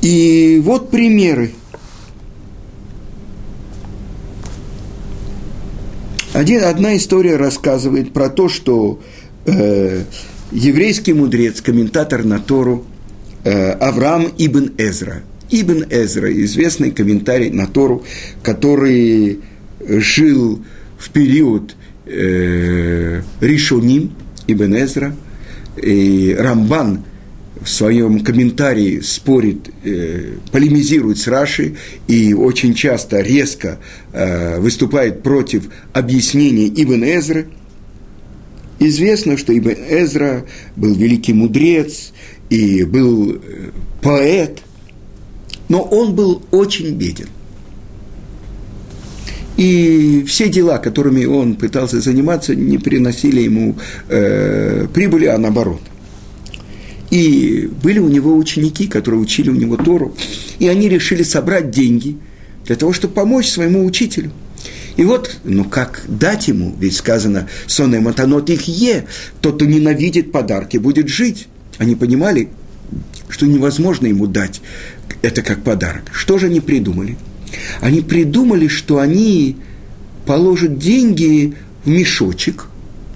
И 0.02 0.62
вот 0.64 0.90
примеры. 0.90 1.52
Один, 6.34 6.64
одна 6.64 6.98
история 6.98 7.36
рассказывает 7.36 8.12
про 8.12 8.30
то, 8.30 8.50
что 8.50 9.02
э, 9.46 10.04
еврейский 10.52 11.14
мудрец, 11.14 11.62
комментатор 11.62 12.24
на 12.24 12.40
Тору 12.40 12.86
э, 13.44 13.72
Авраам 13.74 14.30
Ибн 14.38 14.72
Эзра– 14.78 15.22
Ибн 15.54 15.86
Эзра, 15.92 16.34
известный 16.44 16.90
комментарий 16.90 17.52
на 17.52 17.68
Тору, 17.68 18.04
который 18.42 19.40
жил 19.80 20.64
в 20.98 21.12
период 21.12 21.76
э, 22.08 23.22
Ришоним, 23.40 24.16
Ибн 24.48 24.76
Эзра, 24.76 25.16
и 25.80 26.36
Рамбан 26.38 27.06
в 27.62 27.70
своем 27.70 28.22
комментарии 28.22 29.00
спорит, 29.02 29.70
э, 29.84 30.38
полемизирует 30.52 31.20
с 31.20 31.28
Раши 31.28 31.76
и 32.08 32.34
очень 32.34 32.74
часто 32.74 33.22
резко 33.22 33.78
э, 34.12 34.60
выступает 34.60 35.22
против 35.22 35.70
объяснений 35.94 36.74
Ибн 36.76 37.04
Эзры. 37.04 37.48
Известно, 38.80 39.38
что 39.38 39.56
Ибн 39.56 39.76
Эзра 39.88 40.46
был 40.76 40.96
великий 40.96 41.34
мудрец 41.34 42.12
и 42.50 42.84
был 42.84 43.34
э, 43.36 43.70
поэт– 44.02 44.64
но 45.70 45.82
он 45.82 46.16
был 46.16 46.42
очень 46.52 46.94
беден. 46.96 47.28
И 49.58 50.24
все 50.28 50.50
дела, 50.50 50.78
которыми 50.80 51.26
он 51.26 51.56
пытался 51.56 52.02
заниматься, 52.02 52.56
не 52.56 52.80
приносили 52.80 53.42
ему 53.42 53.76
э, 54.10 54.88
прибыли, 54.94 55.26
а 55.26 55.38
наоборот. 55.38 55.82
И 57.12 57.70
были 57.84 58.00
у 58.00 58.10
него 58.10 58.36
ученики, 58.36 58.88
которые 58.88 59.22
учили 59.22 59.52
у 59.52 59.56
него 59.56 59.78
Тору, 59.78 60.16
и 60.58 60.68
они 60.68 60.90
решили 60.90 61.22
собрать 61.22 61.70
деньги 61.70 62.18
для 62.66 62.76
того, 62.76 62.94
чтобы 62.94 63.14
помочь 63.14 63.50
своему 63.50 63.86
учителю. 63.86 64.32
И 64.98 65.04
вот, 65.04 65.38
ну 65.44 65.66
как 65.66 66.04
дать 66.08 66.48
ему, 66.48 66.76
ведь 66.80 66.96
сказано, 66.96 67.48
сонный 67.68 68.00
матанот 68.00 68.50
их 68.50 68.68
е, 68.68 69.06
тот, 69.42 69.56
кто 69.56 69.66
ненавидит 69.66 70.32
подарки, 70.32 70.78
будет 70.78 71.08
жить. 71.08 71.48
Они 71.78 71.96
понимали, 71.96 72.50
что 73.30 73.46
невозможно 73.46 74.08
ему 74.08 74.28
дать 74.28 74.62
это 75.22 75.42
как 75.42 75.64
подарок. 75.64 76.12
Что 76.14 76.38
же 76.38 76.48
они 76.48 76.60
придумали? 76.60 77.18
Они 77.82 78.02
придумали, 78.02 78.68
что 78.68 79.00
они 79.00 79.58
положат 80.26 80.78
деньги 80.78 81.56
в 81.86 81.90
мешочек, 81.90 82.68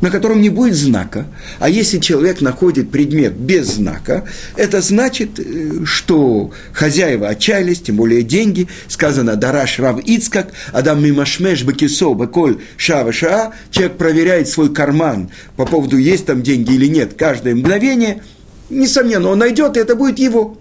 на 0.01 0.11
котором 0.11 0.41
не 0.41 0.49
будет 0.49 0.75
знака. 0.75 1.25
А 1.59 1.69
если 1.69 1.97
человек 1.97 2.41
находит 2.41 2.91
предмет 2.91 3.33
без 3.33 3.75
знака, 3.75 4.25
это 4.55 4.81
значит, 4.81 5.39
э, 5.39 5.85
что 5.85 6.51
хозяева 6.71 7.29
отчаялись, 7.29 7.81
тем 7.81 7.95
более 7.95 8.21
деньги. 8.21 8.67
Сказано 8.87 9.35
«Дараш 9.35 9.79
рав 9.79 9.99
Ицкак, 10.03 10.51
Адам 10.71 11.03
мимашмеш 11.03 11.63
бакисо 11.63 12.13
баколь 12.13 12.59
шава 12.77 13.11
шаа». 13.11 13.53
Человек 13.71 13.97
проверяет 13.97 14.47
свой 14.47 14.71
карман 14.73 15.29
по 15.55 15.65
поводу, 15.65 15.97
есть 15.97 16.25
там 16.25 16.43
деньги 16.43 16.73
или 16.73 16.87
нет, 16.87 17.13
каждое 17.17 17.55
мгновение. 17.55 18.23
Несомненно, 18.69 19.29
он 19.29 19.39
найдет, 19.39 19.77
и 19.77 19.79
это 19.79 19.95
будет 19.95 20.19
его. 20.19 20.57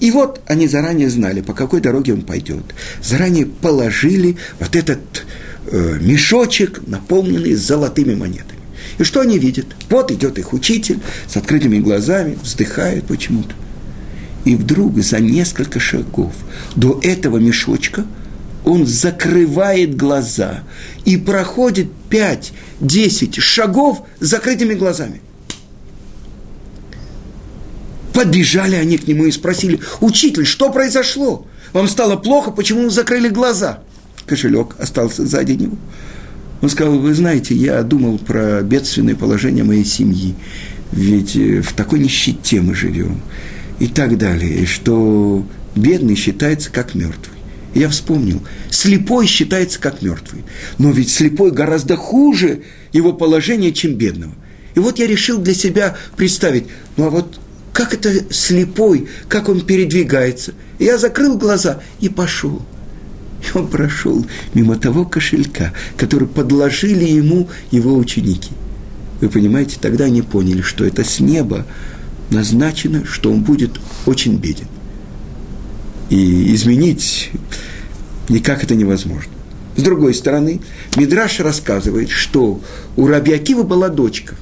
И 0.00 0.10
вот 0.10 0.40
они 0.46 0.68
заранее 0.68 1.08
знали, 1.08 1.40
по 1.40 1.54
какой 1.54 1.80
дороге 1.80 2.12
он 2.12 2.22
пойдет. 2.22 2.64
Заранее 3.02 3.46
положили 3.46 4.36
вот 4.60 4.76
этот 4.76 5.26
э, 5.66 5.98
мешочек, 6.00 6.86
наполненный 6.86 7.54
золотыми 7.54 8.14
монетами. 8.14 8.60
И 8.98 9.04
что 9.04 9.20
они 9.20 9.38
видят? 9.38 9.66
Вот 9.88 10.10
идет 10.10 10.38
их 10.38 10.52
учитель 10.52 11.00
с 11.28 11.36
открытыми 11.36 11.78
глазами, 11.78 12.38
вздыхает 12.42 13.04
почему-то. 13.04 13.54
И 14.44 14.54
вдруг 14.54 14.98
за 15.00 15.18
несколько 15.18 15.80
шагов 15.80 16.32
до 16.76 17.00
этого 17.02 17.38
мешочка 17.38 18.04
он 18.64 18.86
закрывает 18.86 19.96
глаза 19.96 20.60
и 21.04 21.16
проходит 21.16 21.88
5-10 22.10 23.40
шагов 23.40 24.02
с 24.20 24.26
закрытыми 24.26 24.74
глазами. 24.74 25.20
Подбежали 28.16 28.76
они 28.76 28.96
к 28.96 29.06
нему 29.06 29.26
и 29.26 29.30
спросили, 29.30 29.78
учитель, 30.00 30.46
что 30.46 30.72
произошло? 30.72 31.46
Вам 31.74 31.86
стало 31.86 32.16
плохо, 32.16 32.50
почему 32.50 32.84
вы 32.84 32.90
закрыли 32.90 33.28
глаза? 33.28 33.80
Кошелек 34.24 34.74
остался 34.78 35.26
сзади 35.26 35.52
него. 35.52 35.76
Он 36.62 36.70
сказал, 36.70 36.98
вы 36.98 37.12
знаете, 37.12 37.54
я 37.54 37.82
думал 37.82 38.16
про 38.16 38.62
бедственное 38.62 39.16
положение 39.16 39.64
моей 39.64 39.84
семьи, 39.84 40.34
ведь 40.92 41.36
э, 41.36 41.60
в 41.60 41.74
такой 41.74 41.98
нищете 41.98 42.62
мы 42.62 42.74
живем 42.74 43.20
и 43.80 43.86
так 43.86 44.16
далее, 44.16 44.64
что 44.64 45.46
бедный 45.74 46.14
считается 46.14 46.70
как 46.70 46.94
мертвый. 46.94 47.36
И 47.74 47.80
я 47.80 47.90
вспомнил, 47.90 48.40
слепой 48.70 49.26
считается 49.26 49.78
как 49.78 50.00
мертвый, 50.00 50.42
но 50.78 50.90
ведь 50.90 51.10
слепой 51.10 51.50
гораздо 51.50 51.96
хуже 51.96 52.62
его 52.94 53.12
положения, 53.12 53.72
чем 53.72 53.92
бедного. 53.92 54.32
И 54.74 54.78
вот 54.78 54.98
я 54.98 55.06
решил 55.06 55.36
для 55.36 55.52
себя 55.52 55.98
представить, 56.16 56.64
ну 56.96 57.08
а 57.08 57.10
вот 57.10 57.38
как 57.76 57.92
это 57.92 58.32
слепой, 58.32 59.06
как 59.28 59.50
он 59.50 59.60
передвигается. 59.60 60.54
я 60.78 60.96
закрыл 60.96 61.36
глаза 61.36 61.82
и 62.00 62.08
пошел. 62.08 62.62
И 63.42 63.58
он 63.58 63.68
прошел 63.68 64.24
мимо 64.54 64.76
того 64.76 65.04
кошелька, 65.04 65.74
который 65.98 66.26
подложили 66.26 67.04
ему 67.04 67.50
его 67.70 67.94
ученики. 67.94 68.52
Вы 69.20 69.28
понимаете, 69.28 69.76
тогда 69.78 70.06
они 70.06 70.22
поняли, 70.22 70.62
что 70.62 70.86
это 70.86 71.04
с 71.04 71.20
неба 71.20 71.66
назначено, 72.30 73.04
что 73.04 73.30
он 73.30 73.42
будет 73.42 73.78
очень 74.06 74.38
беден. 74.38 74.68
И 76.08 76.54
изменить 76.54 77.30
никак 78.30 78.64
это 78.64 78.74
невозможно. 78.74 79.32
С 79.76 79.82
другой 79.82 80.14
стороны, 80.14 80.62
Мидраш 80.96 81.40
рассказывает, 81.40 82.08
что 82.08 82.58
у 82.96 83.06
Раби 83.06 83.34
Акива 83.34 83.64
была 83.64 83.90
дочка. 83.90 84.34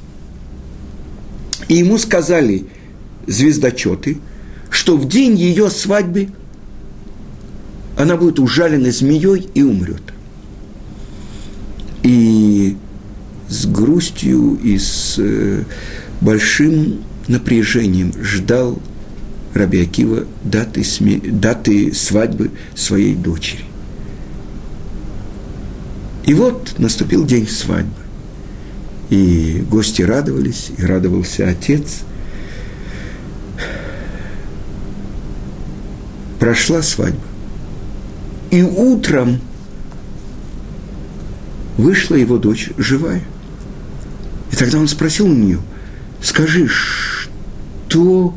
И 1.67 1.75
ему 1.75 1.99
сказали, 1.99 2.67
звездочеты, 3.27 4.19
что 4.71 4.97
в 4.97 5.09
день 5.09 5.37
ее 5.37 5.71
свадьбы 5.71 6.29
она 7.97 8.17
будет 8.17 8.41
ужалена 8.41 8.91
змеей 8.91 9.49
и 9.55 9.63
умрет. 9.63 10.03
И 12.03 12.77
с 13.49 13.67
грустью 13.67 14.59
и 14.63 14.79
с 14.79 15.15
э, 15.19 15.63
большим 16.21 17.03
напряжением 17.29 18.13
ждал 18.21 18.81
Раби 19.55 19.81
Акива 19.81 20.25
даты, 20.43 20.83
сме... 20.83 21.19
даты 21.19 21.95
свадьбы 21.95 22.51
своей 22.75 23.15
дочери. 23.15 23.65
И 26.27 26.35
вот 26.35 26.75
наступил 26.79 27.25
день 27.25 27.47
свадьбы. 27.47 27.93
И 29.11 29.63
гости 29.71 30.03
радовались, 30.03 30.73
и 30.77 30.83
радовался 30.85 31.49
отец– 31.49 32.01
Прошла 36.45 36.83
свадьба. 36.83 37.23
И 38.51 38.61
утром 38.63 39.41
вышла 41.79 42.17
его 42.17 42.37
дочь 42.37 42.69
живая. 42.77 43.23
И 44.53 44.57
тогда 44.57 44.79
он 44.79 44.87
спросил 44.87 45.25
у 45.25 45.33
нее, 45.33 45.61
скажи, 46.21 46.69
что 47.89 48.35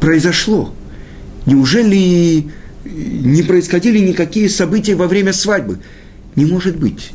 произошло? 0.00 0.74
Неужели 1.44 2.50
не 2.86 3.42
происходили 3.42 3.98
никакие 3.98 4.48
события 4.48 4.94
во 4.94 5.08
время 5.08 5.34
свадьбы? 5.34 5.80
Не 6.36 6.46
может 6.46 6.78
быть. 6.78 7.10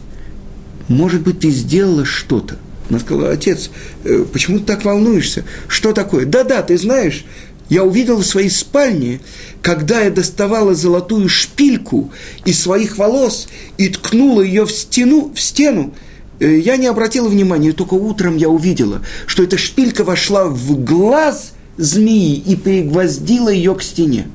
Может 0.88 1.22
быть, 1.22 1.40
ты 1.40 1.50
сделала 1.50 2.06
что-то. 2.06 2.60
Она 2.92 3.00
сказала, 3.00 3.32
отец, 3.32 3.72
э, 4.04 4.24
почему 4.32 4.60
ты 4.60 4.66
так 4.66 4.86
волнуешься? 4.86 5.46
Что 5.68 5.94
такое? 5.94 6.28
Да-да, 6.28 6.62
ты 6.62 6.78
знаешь, 6.78 7.26
я 7.72 7.86
увидел 7.86 8.18
в 8.18 8.26
своей 8.26 8.50
спальне, 8.50 9.22
когда 9.62 10.02
я 10.02 10.12
доставала 10.12 10.76
золотую 10.76 11.30
шпильку 11.30 12.12
из 12.44 12.60
своих 12.60 12.98
волос 12.98 13.48
и 13.78 13.88
ткнула 13.88 14.42
ее 14.42 14.66
в 14.66 14.72
стену, 14.72 15.32
в 15.34 15.40
стену, 15.40 15.94
э, 16.42 16.58
я 16.58 16.76
не 16.76 16.88
обратила 16.88 17.30
внимания, 17.30 17.72
только 17.72 17.94
утром 17.94 18.36
я 18.36 18.50
увидела, 18.50 19.02
что 19.26 19.44
эта 19.44 19.58
шпилька 19.58 20.04
вошла 20.04 20.50
в 20.50 20.84
глаз 20.84 21.54
змеи 21.78 22.36
и 22.36 22.58
пригвоздила 22.58 23.48
ее 23.48 23.74
к 23.74 23.84
стене. 23.84 24.28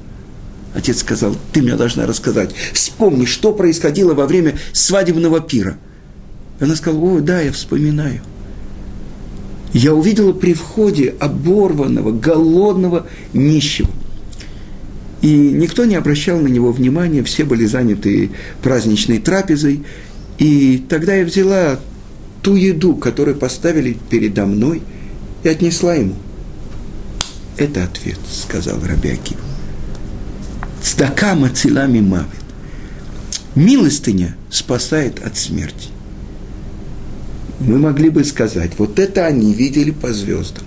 Отец 0.74 1.00
сказал, 1.00 1.36
ты 1.52 1.60
мне 1.60 1.76
должна 1.76 2.06
рассказать. 2.06 2.54
Вспомни, 2.72 3.26
что 3.26 3.52
происходило 3.52 4.14
во 4.14 4.24
время 4.24 4.58
свадебного 4.72 5.40
пира. 5.40 5.76
Она 6.58 6.74
сказала, 6.74 7.04
о, 7.04 7.20
да, 7.20 7.42
я 7.42 7.52
вспоминаю– 7.52 8.22
я 9.72 9.94
увидела 9.94 10.32
при 10.32 10.54
входе 10.54 11.14
оборванного, 11.20 12.12
голодного, 12.12 13.06
нищего. 13.32 13.90
И 15.22 15.34
никто 15.34 15.84
не 15.84 15.96
обращал 15.96 16.38
на 16.38 16.48
него 16.48 16.72
внимания, 16.72 17.22
все 17.22 17.44
были 17.44 17.66
заняты 17.66 18.30
праздничной 18.62 19.18
трапезой. 19.18 19.84
И 20.38 20.84
тогда 20.88 21.14
я 21.14 21.24
взяла 21.24 21.80
ту 22.42 22.54
еду, 22.54 22.94
которую 22.94 23.36
поставили 23.36 23.96
передо 24.10 24.46
мной, 24.46 24.82
и 25.42 25.48
отнесла 25.48 25.94
ему. 25.94 26.14
Это 27.56 27.84
ответ, 27.84 28.18
сказал 28.30 28.78
Рабиакив. 28.82 29.38
Цдака 30.82 31.34
мацилами 31.34 32.00
мавит. 32.00 32.28
Милостыня 33.54 34.36
спасает 34.50 35.24
от 35.24 35.36
смерти 35.36 35.88
мы 37.60 37.78
могли 37.78 38.10
бы 38.10 38.24
сказать, 38.24 38.72
вот 38.78 38.98
это 38.98 39.26
они 39.26 39.54
видели 39.54 39.90
по 39.90 40.12
звездам. 40.12 40.64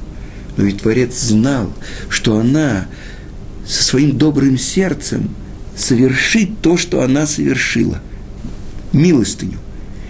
Но 0.58 0.64
ведь 0.64 0.82
Творец 0.82 1.18
знал, 1.18 1.72
что 2.10 2.38
она 2.38 2.88
со 3.66 3.84
своим 3.84 4.18
добрым 4.18 4.58
сердцем 4.58 5.30
совершит 5.76 6.60
то, 6.62 6.76
что 6.78 7.02
она 7.02 7.26
совершила. 7.26 8.02
Милостыню. 8.92 9.60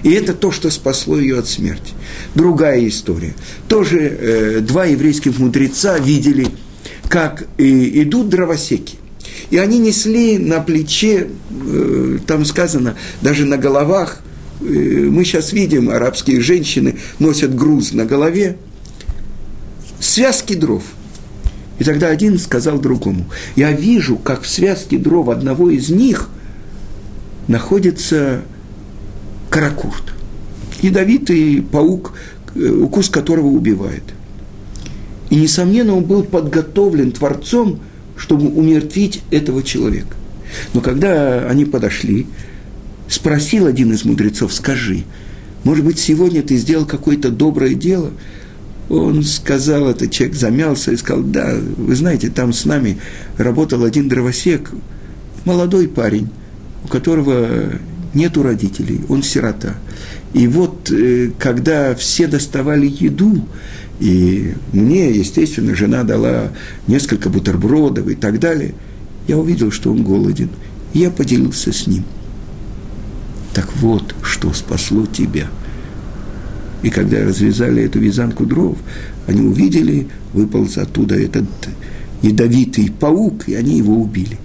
И 0.04 0.12
это 0.12 0.34
то, 0.34 0.52
что 0.52 0.70
спасло 0.72 1.20
ее 1.20 1.40
от 1.40 1.48
смерти. 1.48 1.94
Другая 2.34 2.88
история. 2.88 3.34
Тоже 3.68 4.00
э, 4.00 4.60
два 4.62 4.86
еврейских 4.86 5.38
мудреца 5.40 6.00
видели, 6.00 6.48
как 7.10 7.44
э, 7.58 7.64
идут 7.64 8.30
дровосеки. 8.30 8.96
И 9.50 9.58
они 9.58 9.78
несли 9.78 10.38
на 10.38 10.62
плече, 10.62 11.28
э, 11.50 12.20
там 12.26 12.46
сказано, 12.46 12.96
даже 13.22 13.46
на 13.46 13.58
головах 13.58 14.22
мы 14.60 15.24
сейчас 15.24 15.54
видим, 15.54 15.90
арабские 15.90 16.42
женщины 16.42 16.96
носят 17.20 17.56
груз 17.56 17.94
на 17.94 18.06
голове, 18.06 18.58
связки 20.00 20.54
дров. 20.54 20.84
И 21.78 21.84
тогда 21.84 22.10
один 22.10 22.38
сказал 22.38 22.78
другому, 22.78 23.26
я 23.56 23.72
вижу, 23.72 24.18
как 24.18 24.42
в 24.42 24.50
связке 24.50 24.98
дров 24.98 25.30
одного 25.30 25.70
из 25.70 25.90
них 25.90 26.30
находится 27.48 28.42
каракурт, 29.50 30.14
ядовитый 30.82 31.62
паук, 31.62 32.14
э, 32.56 32.70
укус 32.70 33.10
которого 33.10 33.48
убивает. 33.48 34.04
И, 35.30 35.36
несомненно, 35.36 35.96
он 35.96 36.04
был 36.04 36.24
подготовлен 36.24 37.12
Творцом, 37.12 37.80
чтобы 38.18 38.50
умертвить 38.50 39.22
этого 39.32 39.64
человека. 39.64 40.16
Но 40.74 40.82
когда 40.82 41.48
они 41.48 41.66
подошли, 41.66 42.28
спросил 43.10 43.66
один 43.66 43.92
из 43.92 44.06
мудрецов, 44.06 44.54
скажи, 44.54 45.04
может 45.64 45.84
быть, 45.84 46.00
сегодня 46.00 46.42
ты 46.42 46.56
сделал 46.56 46.86
какое-то 46.86 47.32
доброе 47.32 47.74
дело? 47.74 48.12
Он 48.90 49.24
сказал, 49.24 49.90
этот 49.90 50.12
человек 50.12 50.36
замялся 50.36 50.92
и 50.92 50.98
сказал, 50.98 51.24
да, 51.24 51.56
вы 51.78 51.96
знаете, 51.96 52.30
там 52.30 52.54
с 52.54 52.66
нами 52.66 52.98
работал 53.38 53.84
один 53.84 54.08
дровосек, 54.08 54.72
молодой 55.46 55.88
парень, 55.88 56.30
у 56.86 56.88
которого 56.88 57.50
нету 58.14 58.42
родителей, 58.42 59.02
он 59.10 59.22
сирота. 59.22 59.76
И 60.34 60.48
вот, 60.48 60.92
э, 60.92 61.32
когда 61.38 61.94
все 61.96 62.28
доставали 62.28 62.88
еду, 62.88 63.48
и 64.00 64.54
мне, 64.72 65.12
естественно, 65.12 65.76
жена 65.76 66.04
дала 66.04 66.52
несколько 66.88 67.30
бутербродов 67.30 68.08
и 68.08 68.16
так 68.16 68.40
далее, 68.40 68.74
я 69.28 69.38
увидел, 69.38 69.72
что 69.72 69.92
он 69.92 70.04
голоден, 70.04 70.50
и 70.94 71.00
я 71.00 71.12
поделился 71.12 71.72
с 71.72 71.86
ним– 71.86 72.06
так 73.54 73.76
вот, 73.78 74.16
что 74.24 74.54
спасло 74.54 75.06
тебя. 75.06 75.48
И 76.82 76.90
когда 76.90 77.26
развязали 77.26 77.84
эту 77.84 78.00
вязанку 78.00 78.46
дров, 78.46 78.78
они 79.28 79.42
увидели, 79.42 80.08
выполз 80.34 80.78
оттуда 80.78 81.16
этот 81.16 81.46
ядовитый 82.22 82.92
паук, 82.92 83.48
и 83.48 83.56
они 83.56 83.78
его 83.78 83.96
убили. 83.96 84.38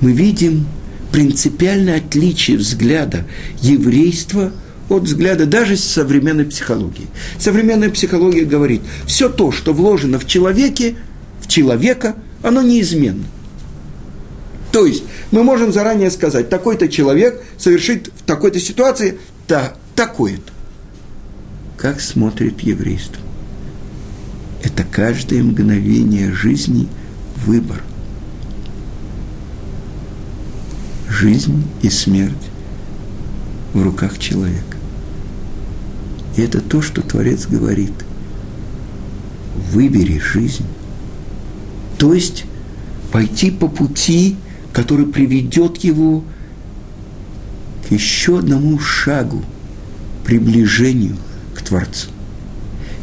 Мы 0.00 0.12
видим 0.12 0.66
принципиальное 1.12 1.98
отличие 1.98 2.58
взгляда 2.58 3.26
еврейства 3.60 4.52
от 4.88 5.04
взгляда 5.04 5.46
даже 5.46 5.76
современной 5.76 6.44
психологии. 6.44 7.06
Современная 7.38 7.90
психология 7.90 8.44
говорит, 8.44 8.82
все 9.06 9.28
то, 9.28 9.50
что 9.50 9.72
вложено 9.72 10.18
в 10.18 10.26
человеке, 10.26 10.96
в 11.40 11.48
человека, 11.48 12.14
оно 12.42 12.62
неизменно. 12.62 13.24
То 14.76 14.84
есть 14.84 15.04
мы 15.30 15.42
можем 15.42 15.72
заранее 15.72 16.10
сказать, 16.10 16.50
такой-то 16.50 16.88
человек 16.88 17.42
совершит 17.56 18.08
в 18.14 18.22
такой-то 18.24 18.60
ситуации 18.60 19.18
та, 19.46 19.72
такое-то. 19.94 20.52
Как 21.78 21.98
смотрит 21.98 22.60
еврейство? 22.60 23.22
Это 24.62 24.84
каждое 24.84 25.42
мгновение 25.42 26.30
жизни 26.30 26.88
выбор. 27.46 27.82
Жизнь 31.08 31.64
и 31.80 31.88
смерть 31.88 32.34
в 33.72 33.82
руках 33.82 34.18
человека. 34.18 34.76
И 36.36 36.42
это 36.42 36.60
то, 36.60 36.82
что 36.82 37.00
Творец 37.00 37.46
говорит. 37.46 37.94
Выбери 39.72 40.18
жизнь. 40.18 40.66
То 41.96 42.12
есть 42.12 42.44
пойти 43.10 43.50
по 43.50 43.68
пути 43.68 44.36
который 44.76 45.06
приведет 45.06 45.78
его 45.78 46.22
к 47.88 47.90
еще 47.90 48.40
одному 48.40 48.78
шагу, 48.78 49.42
приближению 50.22 51.16
к 51.54 51.62
Творцу. 51.62 52.08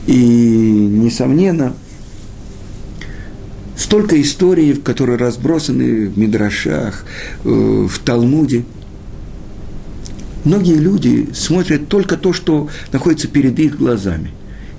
И, 0.05 0.23
несомненно, 0.23 1.73
столько 3.75 4.21
историй, 4.21 4.75
которые 4.75 5.17
разбросаны 5.17 6.09
в 6.09 6.15
Мидрашах, 6.15 7.05
э, 7.43 7.49
в 7.89 7.99
Талмуде. 8.05 8.65
Многие 10.43 10.77
люди 10.77 11.29
смотрят 11.33 11.87
только 11.87 12.17
то, 12.17 12.33
что 12.33 12.69
находится 12.91 13.27
перед 13.27 13.57
их 13.57 13.77
глазами. 13.77 14.29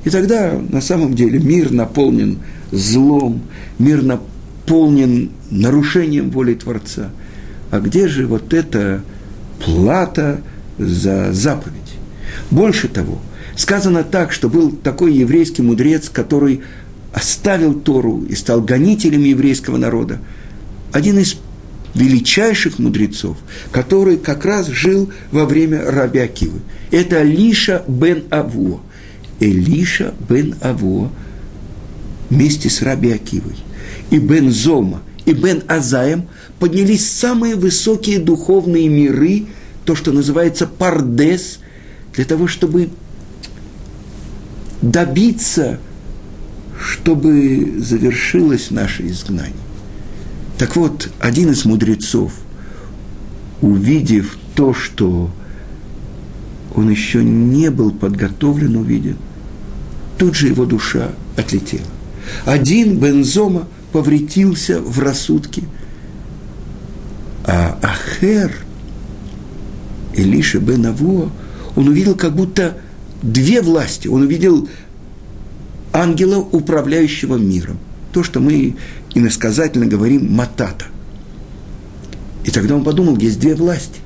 И 0.04 0.10
тогда 0.10 0.52
на 0.68 0.80
самом 0.80 1.14
деле 1.14 1.40
мир 1.40 1.72
наполнен 1.72 2.38
злом, 2.70 3.42
мир 3.80 4.04
наполнен 4.04 4.33
наполнен 4.64 5.30
нарушением 5.50 6.30
воли 6.30 6.54
Творца. 6.54 7.10
А 7.70 7.80
где 7.80 8.08
же 8.08 8.26
вот 8.26 8.54
эта 8.54 9.02
плата 9.64 10.40
за 10.78 11.32
заповедь? 11.32 11.74
Больше 12.50 12.88
того, 12.88 13.20
сказано 13.56 14.04
так, 14.04 14.32
что 14.32 14.48
был 14.48 14.70
такой 14.70 15.14
еврейский 15.14 15.62
мудрец, 15.62 16.08
который 16.08 16.62
оставил 17.12 17.74
Тору 17.74 18.24
и 18.24 18.34
стал 18.34 18.60
гонителем 18.60 19.22
еврейского 19.22 19.76
народа. 19.76 20.18
Один 20.92 21.18
из 21.18 21.36
величайших 21.94 22.78
мудрецов, 22.78 23.36
который 23.70 24.16
как 24.16 24.44
раз 24.44 24.66
жил 24.66 25.12
во 25.30 25.44
время 25.44 25.90
Раби 25.90 26.18
Акивы. 26.18 26.60
Это 26.90 27.22
Лиша 27.22 27.84
бен 27.86 28.24
Аво. 28.30 28.80
Элиша 29.40 30.14
бен 30.28 30.56
Аво 30.60 31.12
вместе 32.30 32.70
с 32.70 32.82
Раби 32.82 33.12
Акивой 33.12 33.63
и 34.14 34.18
Бен 34.20 34.52
Зома, 34.52 35.02
и 35.26 35.32
Бен 35.32 35.64
Азаем 35.66 36.28
поднялись 36.60 37.04
самые 37.04 37.56
высокие 37.56 38.20
духовные 38.20 38.88
миры, 38.88 39.46
то, 39.84 39.96
что 39.96 40.12
называется 40.12 40.68
пардес, 40.68 41.58
для 42.14 42.24
того, 42.24 42.46
чтобы 42.46 42.90
добиться, 44.82 45.80
чтобы 46.80 47.74
завершилось 47.78 48.70
наше 48.70 49.08
изгнание. 49.08 49.52
Так 50.58 50.76
вот, 50.76 51.10
один 51.18 51.50
из 51.50 51.64
мудрецов, 51.64 52.34
увидев 53.62 54.38
то, 54.54 54.72
что 54.74 55.28
он 56.76 56.88
еще 56.88 57.24
не 57.24 57.68
был 57.72 57.90
подготовлен 57.90 58.76
увиден, 58.76 59.16
тут 60.18 60.36
же 60.36 60.46
его 60.46 60.66
душа 60.66 61.10
отлетела. 61.36 61.82
Один 62.44 63.00
Бензома 63.00 63.66
повредился 63.94 64.80
в 64.80 64.98
рассудке, 64.98 65.62
а 67.44 67.78
Ахер, 67.80 68.52
Илиша 70.16 70.58
бен 70.58 70.86
Аво, 70.86 71.30
он 71.76 71.86
увидел 71.86 72.16
как 72.16 72.34
будто 72.34 72.76
две 73.22 73.62
власти. 73.62 74.08
Он 74.08 74.22
увидел 74.22 74.68
ангела, 75.92 76.38
управляющего 76.38 77.36
миром. 77.36 77.78
То, 78.10 78.24
что 78.24 78.40
мы 78.40 78.74
иносказательно 79.14 79.86
говорим 79.86 80.28
«матата». 80.34 80.86
И 82.44 82.50
тогда 82.50 82.74
он 82.74 82.82
подумал, 82.82 83.16
есть 83.16 83.38
две 83.38 83.54
власти. 83.54 84.00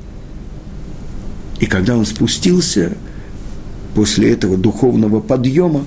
И 1.61 1.65
когда 1.65 1.97
он 1.97 2.05
спустился 2.05 2.93
после 3.95 4.33
этого 4.33 4.59
духовного 4.59 5.21
подъема, 5.21 5.85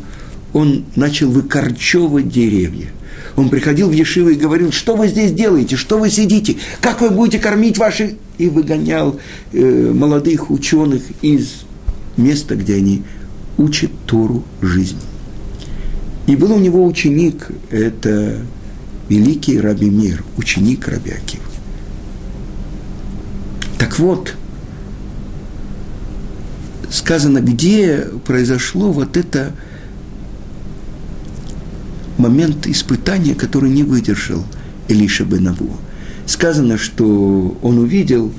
он 0.53 0.85
начал 0.95 1.29
выкорчевывать 1.29 2.29
деревья. 2.29 2.87
Он 3.35 3.49
приходил 3.49 3.89
в 3.89 3.93
Ешиву 3.93 4.29
и 4.29 4.35
говорил, 4.35 4.71
что 4.71 4.95
вы 4.95 5.07
здесь 5.07 5.31
делаете, 5.31 5.75
что 5.75 5.97
вы 5.97 6.09
сидите, 6.09 6.57
как 6.81 7.01
вы 7.01 7.09
будете 7.09 7.39
кормить 7.39 7.77
ваши... 7.77 8.17
И 8.37 8.49
выгонял 8.49 9.19
э, 9.53 9.91
молодых 9.93 10.49
ученых 10.49 11.03
из 11.21 11.63
места, 12.17 12.55
где 12.55 12.77
они 12.77 13.03
учат 13.59 13.91
Тору 14.07 14.43
жизни. 14.61 14.99
И 16.25 16.35
был 16.35 16.53
у 16.53 16.57
него 16.57 16.83
ученик, 16.83 17.49
это 17.69 18.39
великий 19.09 19.59
Раби 19.59 19.91
Мир, 19.91 20.23
ученик 20.37 20.87
Раби 20.87 21.11
Акива. 21.11 21.43
Так 23.77 23.99
вот, 23.99 24.33
сказано, 26.89 27.41
где 27.41 28.07
произошло 28.25 28.91
вот 28.91 29.17
это 29.17 29.53
момент 32.21 32.67
испытания, 32.67 33.35
который 33.35 33.69
не 33.69 33.83
выдержал 33.83 34.45
Илиша 34.87 35.25
Бенаву. 35.25 35.75
Сказано, 36.25 36.77
что 36.77 37.57
он 37.61 37.79
увидел, 37.79 38.31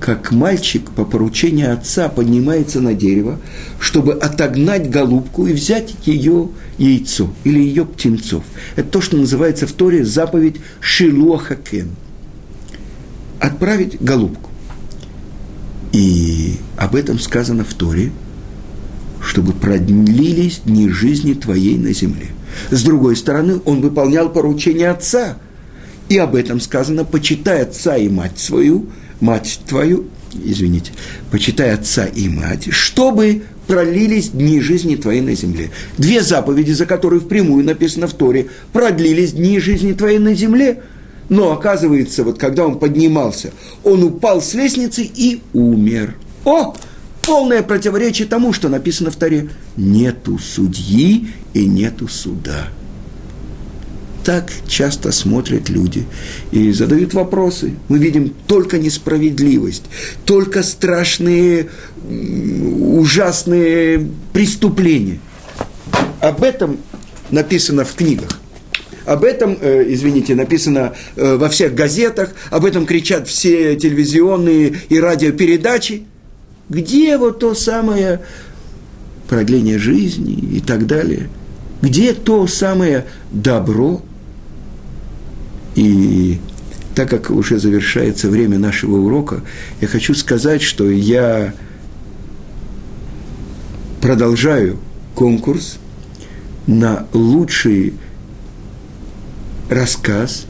как 0.00 0.32
мальчик 0.32 0.90
по 0.90 1.04
поручению 1.04 1.72
отца 1.72 2.08
поднимается 2.08 2.80
на 2.80 2.94
дерево, 2.94 3.38
чтобы 3.78 4.14
отогнать 4.14 4.90
голубку 4.90 5.46
и 5.46 5.52
взять 5.52 5.94
ее 6.04 6.48
яйцо 6.78 7.32
или 7.44 7.60
ее 7.60 7.84
птенцов. 7.84 8.44
Это 8.76 8.88
то, 8.88 9.00
что 9.00 9.16
называется 9.16 9.66
в 9.66 9.72
Торе 9.72 10.04
заповедь 10.04 10.56
Шилуахакен. 10.80 11.90
Отправить 13.38 14.00
голубку. 14.00 14.50
И 15.92 16.56
об 16.76 16.96
этом 16.96 17.18
сказано 17.18 17.64
в 17.64 17.72
Торе, 17.74 18.10
чтобы 19.22 19.52
продлились 19.52 20.62
дни 20.64 20.88
жизни 20.88 21.34
твоей 21.34 21.78
на 21.78 21.92
земле. 21.92 22.28
С 22.70 22.82
другой 22.82 23.16
стороны, 23.16 23.60
он 23.64 23.80
выполнял 23.80 24.30
поручение 24.30 24.90
отца. 24.90 25.36
И 26.08 26.18
об 26.18 26.34
этом 26.34 26.60
сказано, 26.60 27.04
почитай 27.04 27.62
отца 27.62 27.96
и 27.96 28.08
мать 28.08 28.38
свою, 28.38 28.86
мать 29.20 29.60
твою, 29.66 30.06
извините, 30.34 30.92
почитай 31.30 31.72
отца 31.72 32.04
и 32.04 32.28
мать, 32.28 32.68
чтобы 32.70 33.42
пролились 33.66 34.30
дни 34.30 34.60
жизни 34.60 34.96
твоей 34.96 35.22
на 35.22 35.34
земле. 35.34 35.70
Две 35.96 36.22
заповеди, 36.22 36.72
за 36.72 36.84
которые 36.84 37.20
впрямую 37.20 37.64
написано 37.64 38.06
в 38.06 38.12
Торе, 38.12 38.48
продлились 38.72 39.32
дни 39.32 39.58
жизни 39.60 39.92
твоей 39.92 40.18
на 40.18 40.34
земле– 40.34 40.82
но 41.28 41.52
оказывается, 41.52 42.24
вот 42.24 42.38
когда 42.38 42.66
он 42.66 42.78
поднимался, 42.78 43.52
он 43.82 44.02
упал 44.02 44.42
с 44.42 44.54
лестницы 44.54 45.02
и 45.02 45.40
умер. 45.52 46.14
О, 46.44 46.74
полное 47.26 47.62
противоречие 47.62 48.28
тому, 48.28 48.52
что 48.52 48.68
написано 48.68 49.10
в 49.10 49.16
Таре. 49.16 49.50
Нету 49.76 50.38
судьи 50.38 51.28
и 51.52 51.66
нету 51.66 52.08
суда. 52.08 52.68
Так 54.24 54.50
часто 54.66 55.12
смотрят 55.12 55.68
люди 55.68 56.06
и 56.50 56.72
задают 56.72 57.12
вопросы. 57.12 57.74
Мы 57.88 57.98
видим 57.98 58.32
только 58.46 58.78
несправедливость, 58.78 59.84
только 60.24 60.62
страшные, 60.62 61.68
ужасные 62.08 64.08
преступления. 64.32 65.20
Об 66.20 66.42
этом 66.42 66.78
написано 67.30 67.84
в 67.84 67.94
книгах. 67.94 68.40
Об 69.04 69.24
этом, 69.24 69.58
э, 69.60 69.84
извините, 69.88 70.34
написано 70.34 70.94
э, 71.16 71.36
во 71.36 71.50
всех 71.50 71.74
газетах, 71.74 72.30
об 72.50 72.64
этом 72.64 72.86
кричат 72.86 73.28
все 73.28 73.76
телевизионные 73.76 74.80
и 74.88 74.98
радиопередачи. 74.98 76.04
Где 76.68 77.18
вот 77.18 77.40
то 77.40 77.54
самое 77.54 78.20
продление 79.28 79.78
жизни 79.78 80.32
и 80.32 80.60
так 80.60 80.86
далее? 80.86 81.28
Где 81.82 82.14
то 82.14 82.46
самое 82.46 83.06
добро? 83.30 84.02
И 85.74 86.38
так 86.94 87.10
как 87.10 87.30
уже 87.30 87.58
завершается 87.58 88.28
время 88.28 88.58
нашего 88.58 88.96
урока, 88.96 89.42
я 89.80 89.88
хочу 89.88 90.14
сказать, 90.14 90.62
что 90.62 90.88
я 90.88 91.52
продолжаю 94.00 94.78
конкурс 95.14 95.78
на 96.66 97.06
лучшие 97.12 97.94
рассказ 99.68 100.46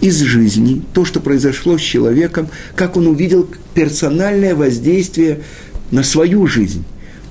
из 0.00 0.20
жизни, 0.20 0.82
то, 0.92 1.04
что 1.04 1.20
произошло 1.20 1.78
с 1.78 1.80
человеком, 1.80 2.48
как 2.76 2.96
он 2.96 3.06
увидел 3.06 3.48
персональное 3.74 4.54
воздействие 4.54 5.40
на 5.90 6.02
свою 6.02 6.46
жизнь, 6.46 6.84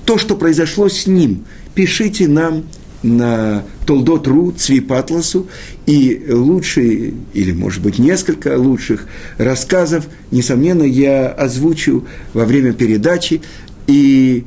то, 0.04 0.18
что 0.18 0.36
произошло 0.36 0.88
с 0.88 1.06
ним. 1.06 1.44
Пишите 1.74 2.28
нам 2.28 2.64
на 3.02 3.64
Толдот.ру, 3.86 4.52
Цвипатласу, 4.52 5.46
и 5.86 6.26
лучшие, 6.28 7.14
или, 7.34 7.52
может 7.52 7.82
быть, 7.82 7.98
несколько 7.98 8.56
лучших 8.58 9.06
рассказов, 9.36 10.06
несомненно, 10.30 10.84
я 10.84 11.28
озвучу 11.28 12.06
во 12.32 12.44
время 12.44 12.72
передачи. 12.72 13.42
И 13.86 14.44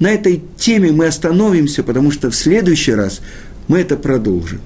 на 0.00 0.10
этой 0.10 0.42
теме 0.56 0.92
мы 0.92 1.06
остановимся, 1.06 1.82
потому 1.82 2.10
что 2.10 2.30
в 2.30 2.34
следующий 2.34 2.92
раз 2.92 3.20
мы 3.66 3.80
это 3.80 3.96
продолжим. 3.96 4.60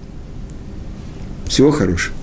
Всего 1.46 1.70
хорошего. 1.72 2.14